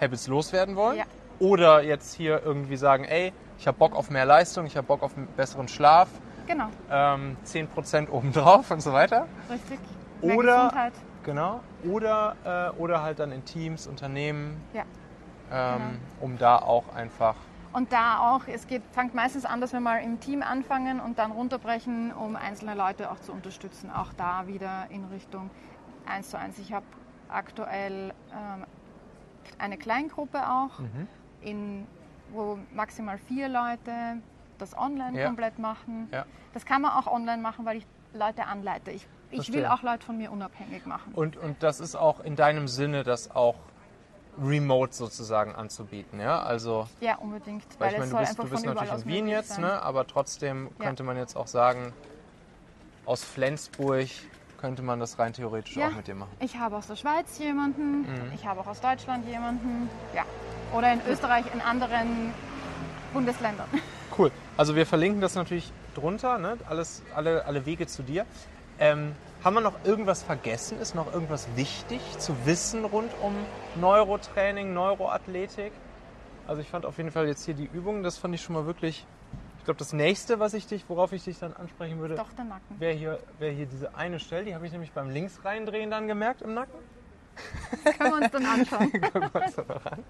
Habits 0.00 0.26
loswerden 0.26 0.74
wollen 0.74 0.96
Ja. 0.98 1.04
oder 1.38 1.82
jetzt 1.82 2.14
hier 2.14 2.42
irgendwie 2.42 2.76
sagen, 2.78 3.04
ey, 3.04 3.32
ich 3.58 3.66
habe 3.66 3.76
Bock 3.76 3.94
auf 3.94 4.08
mehr 4.10 4.24
Leistung, 4.24 4.64
ich 4.64 4.76
habe 4.76 4.86
Bock 4.86 5.02
auf 5.02 5.16
einen 5.16 5.26
besseren 5.36 5.68
Schlaf, 5.68 6.08
Genau, 6.46 6.68
ähm, 6.90 7.36
10% 7.44 8.08
obendrauf 8.10 8.70
und 8.70 8.80
so 8.80 8.92
weiter. 8.94 9.26
richtig. 9.50 9.78
Mehr 10.22 10.36
Oder- 10.36 10.54
Gesundheit. 10.56 10.92
Genau. 11.24 11.60
Oder, 11.84 12.36
äh, 12.44 12.80
oder 12.80 13.02
halt 13.02 13.18
dann 13.18 13.32
in 13.32 13.44
Teams, 13.44 13.86
Unternehmen, 13.86 14.60
Ja. 14.72 14.84
ähm, 15.50 15.98
um 16.20 16.38
da 16.38 16.58
auch 16.58 16.94
einfach 16.94 17.36
Und 17.72 17.90
da 17.92 18.18
auch, 18.34 18.42
es 18.48 18.66
geht, 18.66 18.82
fängt 18.92 19.14
meistens 19.14 19.46
an, 19.46 19.60
dass 19.62 19.72
wir 19.72 19.80
mal 19.80 19.98
im 20.02 20.20
Team 20.20 20.42
anfangen 20.42 21.00
und 21.00 21.18
dann 21.18 21.32
runterbrechen, 21.32 22.12
um 22.12 22.36
einzelne 22.36 22.74
Leute 22.74 23.10
auch 23.10 23.18
zu 23.20 23.32
unterstützen. 23.32 23.90
Auch 23.90 24.12
da 24.12 24.46
wieder 24.46 24.86
in 24.90 25.04
Richtung 25.06 25.48
1 26.06 26.28
zu 26.30 26.38
1. 26.38 26.58
Ich 26.58 26.72
habe 26.74 26.84
aktuell 27.30 28.12
ähm, 28.30 28.66
eine 29.58 29.78
Kleingruppe 29.78 30.38
auch, 30.50 30.78
Mhm. 30.80 31.08
in, 31.40 31.86
wo 32.30 32.58
maximal 32.74 33.16
vier 33.16 33.48
Leute 33.48 34.18
das 34.58 34.76
online 34.76 35.18
Ja. 35.18 35.26
komplett 35.26 35.58
machen. 35.58 36.08
Ja. 36.12 36.26
Das 36.52 36.66
kann 36.66 36.82
man 36.82 36.92
auch 36.92 37.06
online 37.06 37.40
machen, 37.40 37.64
weil 37.64 37.78
ich 37.78 37.86
Leute 38.14 38.46
anleite. 38.46 38.90
Ich, 38.90 39.06
ich 39.30 39.52
will 39.52 39.66
auch 39.66 39.82
Leute 39.82 40.04
von 40.04 40.18
mir 40.18 40.30
unabhängig 40.30 40.84
machen. 40.86 41.12
Und, 41.14 41.36
und 41.36 41.62
das 41.62 41.80
ist 41.80 41.94
auch 41.96 42.20
in 42.20 42.36
deinem 42.36 42.68
Sinne, 42.68 43.02
das 43.04 43.30
auch 43.30 43.56
remote 44.42 44.94
sozusagen 44.94 45.54
anzubieten, 45.54 46.18
ja? 46.20 46.42
Also, 46.42 46.88
Ja, 47.00 47.16
unbedingt. 47.16 47.64
weil 47.78 47.88
Weil, 47.88 47.92
ich 47.94 47.98
meine, 47.98 48.10
du 48.12 48.18
bist, 48.18 48.38
du 48.38 48.48
bist 48.48 48.64
natürlich 48.64 48.92
in 48.92 49.04
Wien 49.06 49.28
jetzt, 49.28 49.50
sein. 49.50 49.60
ne? 49.62 49.82
aber 49.82 50.06
trotzdem 50.06 50.70
Ja. 50.78 50.86
könnte 50.86 51.02
man 51.02 51.16
jetzt 51.18 51.36
auch 51.36 51.46
sagen, 51.46 51.92
aus 53.04 53.24
Flensburg 53.24 54.08
könnte 54.58 54.80
man 54.82 55.00
das 55.00 55.18
rein 55.18 55.32
theoretisch 55.32 55.76
Ja. 55.76 55.88
auch 55.88 55.92
mit 55.96 56.06
dir 56.06 56.14
machen. 56.14 56.30
Ich 56.40 56.56
habe 56.56 56.76
aus 56.76 56.86
der 56.86 56.96
Schweiz 56.96 57.38
jemanden, 57.38 58.02
Mhm. 58.02 58.32
ich 58.34 58.46
habe 58.46 58.60
auch 58.60 58.66
aus 58.68 58.80
Deutschland 58.80 59.26
jemanden, 59.28 59.90
ja. 60.14 60.22
Oder 60.72 60.92
in 60.94 61.00
Österreich, 61.10 61.44
in 61.52 61.60
anderen 61.60 62.32
Bundesländern. 63.12 63.66
Cool. 64.16 64.30
Also 64.56 64.74
wir 64.76 64.86
verlinken 64.86 65.20
das 65.20 65.34
natürlich 65.34 65.72
drunter, 65.94 66.38
ne? 66.38 66.58
Alles, 66.68 67.02
alle, 67.14 67.44
alle 67.44 67.66
Wege 67.66 67.86
zu 67.86 68.02
dir. 68.02 68.26
Ähm, 68.78 69.14
haben 69.44 69.54
wir 69.54 69.60
noch 69.60 69.84
irgendwas 69.84 70.22
vergessen? 70.22 70.80
Ist 70.80 70.94
noch 70.94 71.12
irgendwas 71.12 71.48
wichtig 71.56 72.00
zu 72.18 72.34
wissen 72.46 72.84
rund 72.84 73.10
um 73.22 73.34
Neurotraining, 73.80 74.72
Neuroathletik? 74.72 75.72
Also 76.46 76.60
ich 76.62 76.68
fand 76.68 76.86
auf 76.86 76.96
jeden 76.98 77.10
Fall 77.10 77.26
jetzt 77.26 77.44
hier 77.44 77.54
die 77.54 77.68
Übungen, 77.72 78.02
das 78.02 78.18
fand 78.18 78.34
ich 78.34 78.42
schon 78.42 78.54
mal 78.54 78.66
wirklich. 78.66 79.06
Ich 79.58 79.64
glaube, 79.64 79.78
das 79.78 79.92
nächste, 79.92 80.40
was 80.40 80.54
ich 80.54 80.66
dich, 80.66 80.84
worauf 80.88 81.12
ich 81.12 81.22
dich 81.22 81.38
dann 81.38 81.54
ansprechen 81.54 82.00
würde, 82.00 82.16
Doch 82.16 82.32
der 82.32 82.44
Nacken. 82.44 82.80
wäre 82.80 82.94
hier, 82.94 83.18
wär 83.38 83.52
hier 83.52 83.66
diese 83.66 83.94
eine 83.94 84.18
Stelle, 84.18 84.44
die 84.44 84.54
habe 84.56 84.66
ich 84.66 84.72
nämlich 84.72 84.90
beim 84.90 85.08
links 85.10 85.44
reindrehen 85.44 85.88
dann 85.88 86.08
gemerkt 86.08 86.42
im 86.42 86.54
Nacken. 86.54 86.80
Können 87.96 88.10
wir 88.10 88.16
uns 88.22 88.30
dann 88.30 88.44
anschauen. 88.44 88.90
Uns 89.32 89.54
da 89.54 89.64
mal 89.64 89.80
an. 89.84 90.04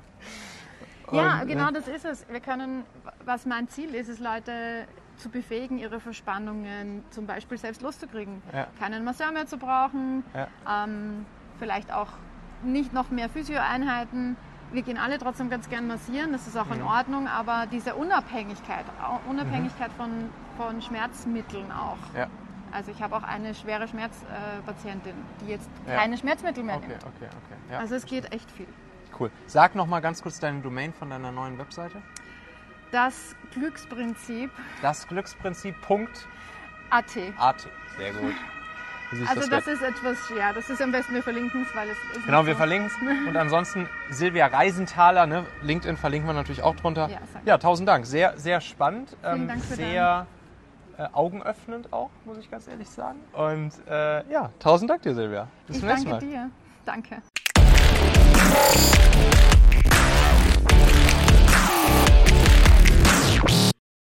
Ja, 1.12 1.42
Und, 1.42 1.48
genau 1.48 1.68
äh, 1.68 1.72
das 1.74 1.88
ist 1.88 2.04
es. 2.04 2.28
Wir 2.28 2.40
können, 2.40 2.84
was 3.24 3.44
mein 3.46 3.68
Ziel 3.68 3.94
ist, 3.94 4.08
ist 4.08 4.20
Leute 4.20 4.86
zu 5.16 5.28
befähigen, 5.28 5.78
ihre 5.78 6.00
Verspannungen 6.00 7.04
zum 7.10 7.26
Beispiel 7.26 7.58
selbst 7.58 7.82
loszukriegen. 7.82 8.42
Ja. 8.52 8.66
Keinen 8.78 9.04
Masseur 9.04 9.30
mehr 9.32 9.46
zu 9.46 9.56
brauchen, 9.58 10.24
Ja. 10.34 10.48
ähm, 10.84 11.24
vielleicht 11.58 11.92
auch 11.92 12.08
nicht 12.64 12.92
noch 12.92 13.10
mehr 13.10 13.28
Physioeinheiten. 13.28 14.36
Wir 14.72 14.82
gehen 14.82 14.96
alle 14.96 15.18
trotzdem 15.18 15.50
ganz 15.50 15.68
gern 15.68 15.86
massieren, 15.86 16.32
das 16.32 16.46
ist 16.46 16.56
auch 16.56 16.70
in 16.70 16.80
Mhm. 16.80 16.86
Ordnung, 16.86 17.28
aber 17.28 17.66
diese 17.70 17.94
Unabhängigkeit, 17.94 18.84
Unabhängigkeit 19.28 19.92
von, 19.92 20.30
von 20.56 20.80
Schmerzmitteln 20.80 21.70
auch. 21.70 21.98
Ja. 22.16 22.28
Also 22.72 22.90
ich 22.90 23.02
habe 23.02 23.14
auch 23.14 23.22
eine 23.22 23.54
schwere 23.54 23.86
Schmerzpatientin, 23.86 25.12
die 25.42 25.50
jetzt 25.50 25.68
keine 25.86 26.16
Schmerzmittel 26.16 26.64
mehr 26.64 26.76
Okay, 26.76 26.88
nimmt. 26.88 27.04
okay, 27.04 27.26
okay. 27.26 27.76
Also 27.76 27.94
es 27.96 28.06
geht 28.06 28.32
echt 28.32 28.50
viel. 28.50 28.66
cool. 29.20 29.30
Sag 29.46 29.74
noch 29.74 29.86
mal 29.86 30.00
ganz 30.00 30.22
kurz 30.22 30.40
deine 30.40 30.60
Domain 30.62 30.94
von 30.94 31.10
deiner 31.10 31.32
neuen 31.32 31.58
Webseite. 31.58 32.00
Das 32.92 33.34
Glücksprinzip 33.52 34.50
Das 34.82 35.08
Glücksprinzip.at. 35.08 36.08
AT. 36.90 37.68
Sehr 37.98 38.12
gut. 38.12 38.34
Also 39.28 39.48
das 39.50 39.66
weg- 39.66 39.74
ist 39.74 39.82
etwas, 39.82 40.18
ja, 40.38 40.52
das 40.54 40.70
ist 40.70 40.80
am 40.80 40.90
besten, 40.92 41.12
wir 41.14 41.22
verlinken 41.22 41.62
es, 41.68 41.74
weil 41.74 41.88
es 41.90 41.98
ist 42.16 42.24
Genau, 42.24 42.46
wir 42.46 42.54
so- 42.54 42.58
verlinken 42.58 42.86
es. 42.88 43.26
Und 43.28 43.36
ansonsten 43.36 43.88
Silvia 44.08 44.46
Reisenthaler, 44.46 45.26
ne? 45.26 45.44
LinkedIn 45.62 45.96
verlinken 45.98 46.28
wir 46.28 46.32
natürlich 46.34 46.62
auch 46.62 46.76
drunter. 46.76 47.08
Ja. 47.10 47.18
Ja, 47.44 47.58
tausend 47.58 47.88
Dank. 47.88 48.06
Sehr, 48.06 48.38
sehr 48.38 48.60
spannend. 48.62 49.14
ähm, 49.22 49.48
Dank 49.48 49.62
für 49.64 49.74
sehr 49.74 50.26
äh, 50.96 51.08
augenöffnend 51.12 51.92
auch, 51.92 52.10
muss 52.24 52.38
ich 52.38 52.50
ganz 52.50 52.68
ehrlich 52.68 52.88
sagen. 52.88 53.18
Und 53.32 53.72
äh, 53.86 54.30
ja, 54.30 54.50
tausend 54.60 54.90
Dank 54.90 55.02
dir, 55.02 55.14
Silvia. 55.14 55.46
Bis 55.66 55.76
Ich 55.76 55.80
zum 55.80 55.88
nächsten 55.90 56.10
danke 56.10 56.26
Mal. 56.26 56.30
dir. 56.30 56.50
Danke. 56.86 57.22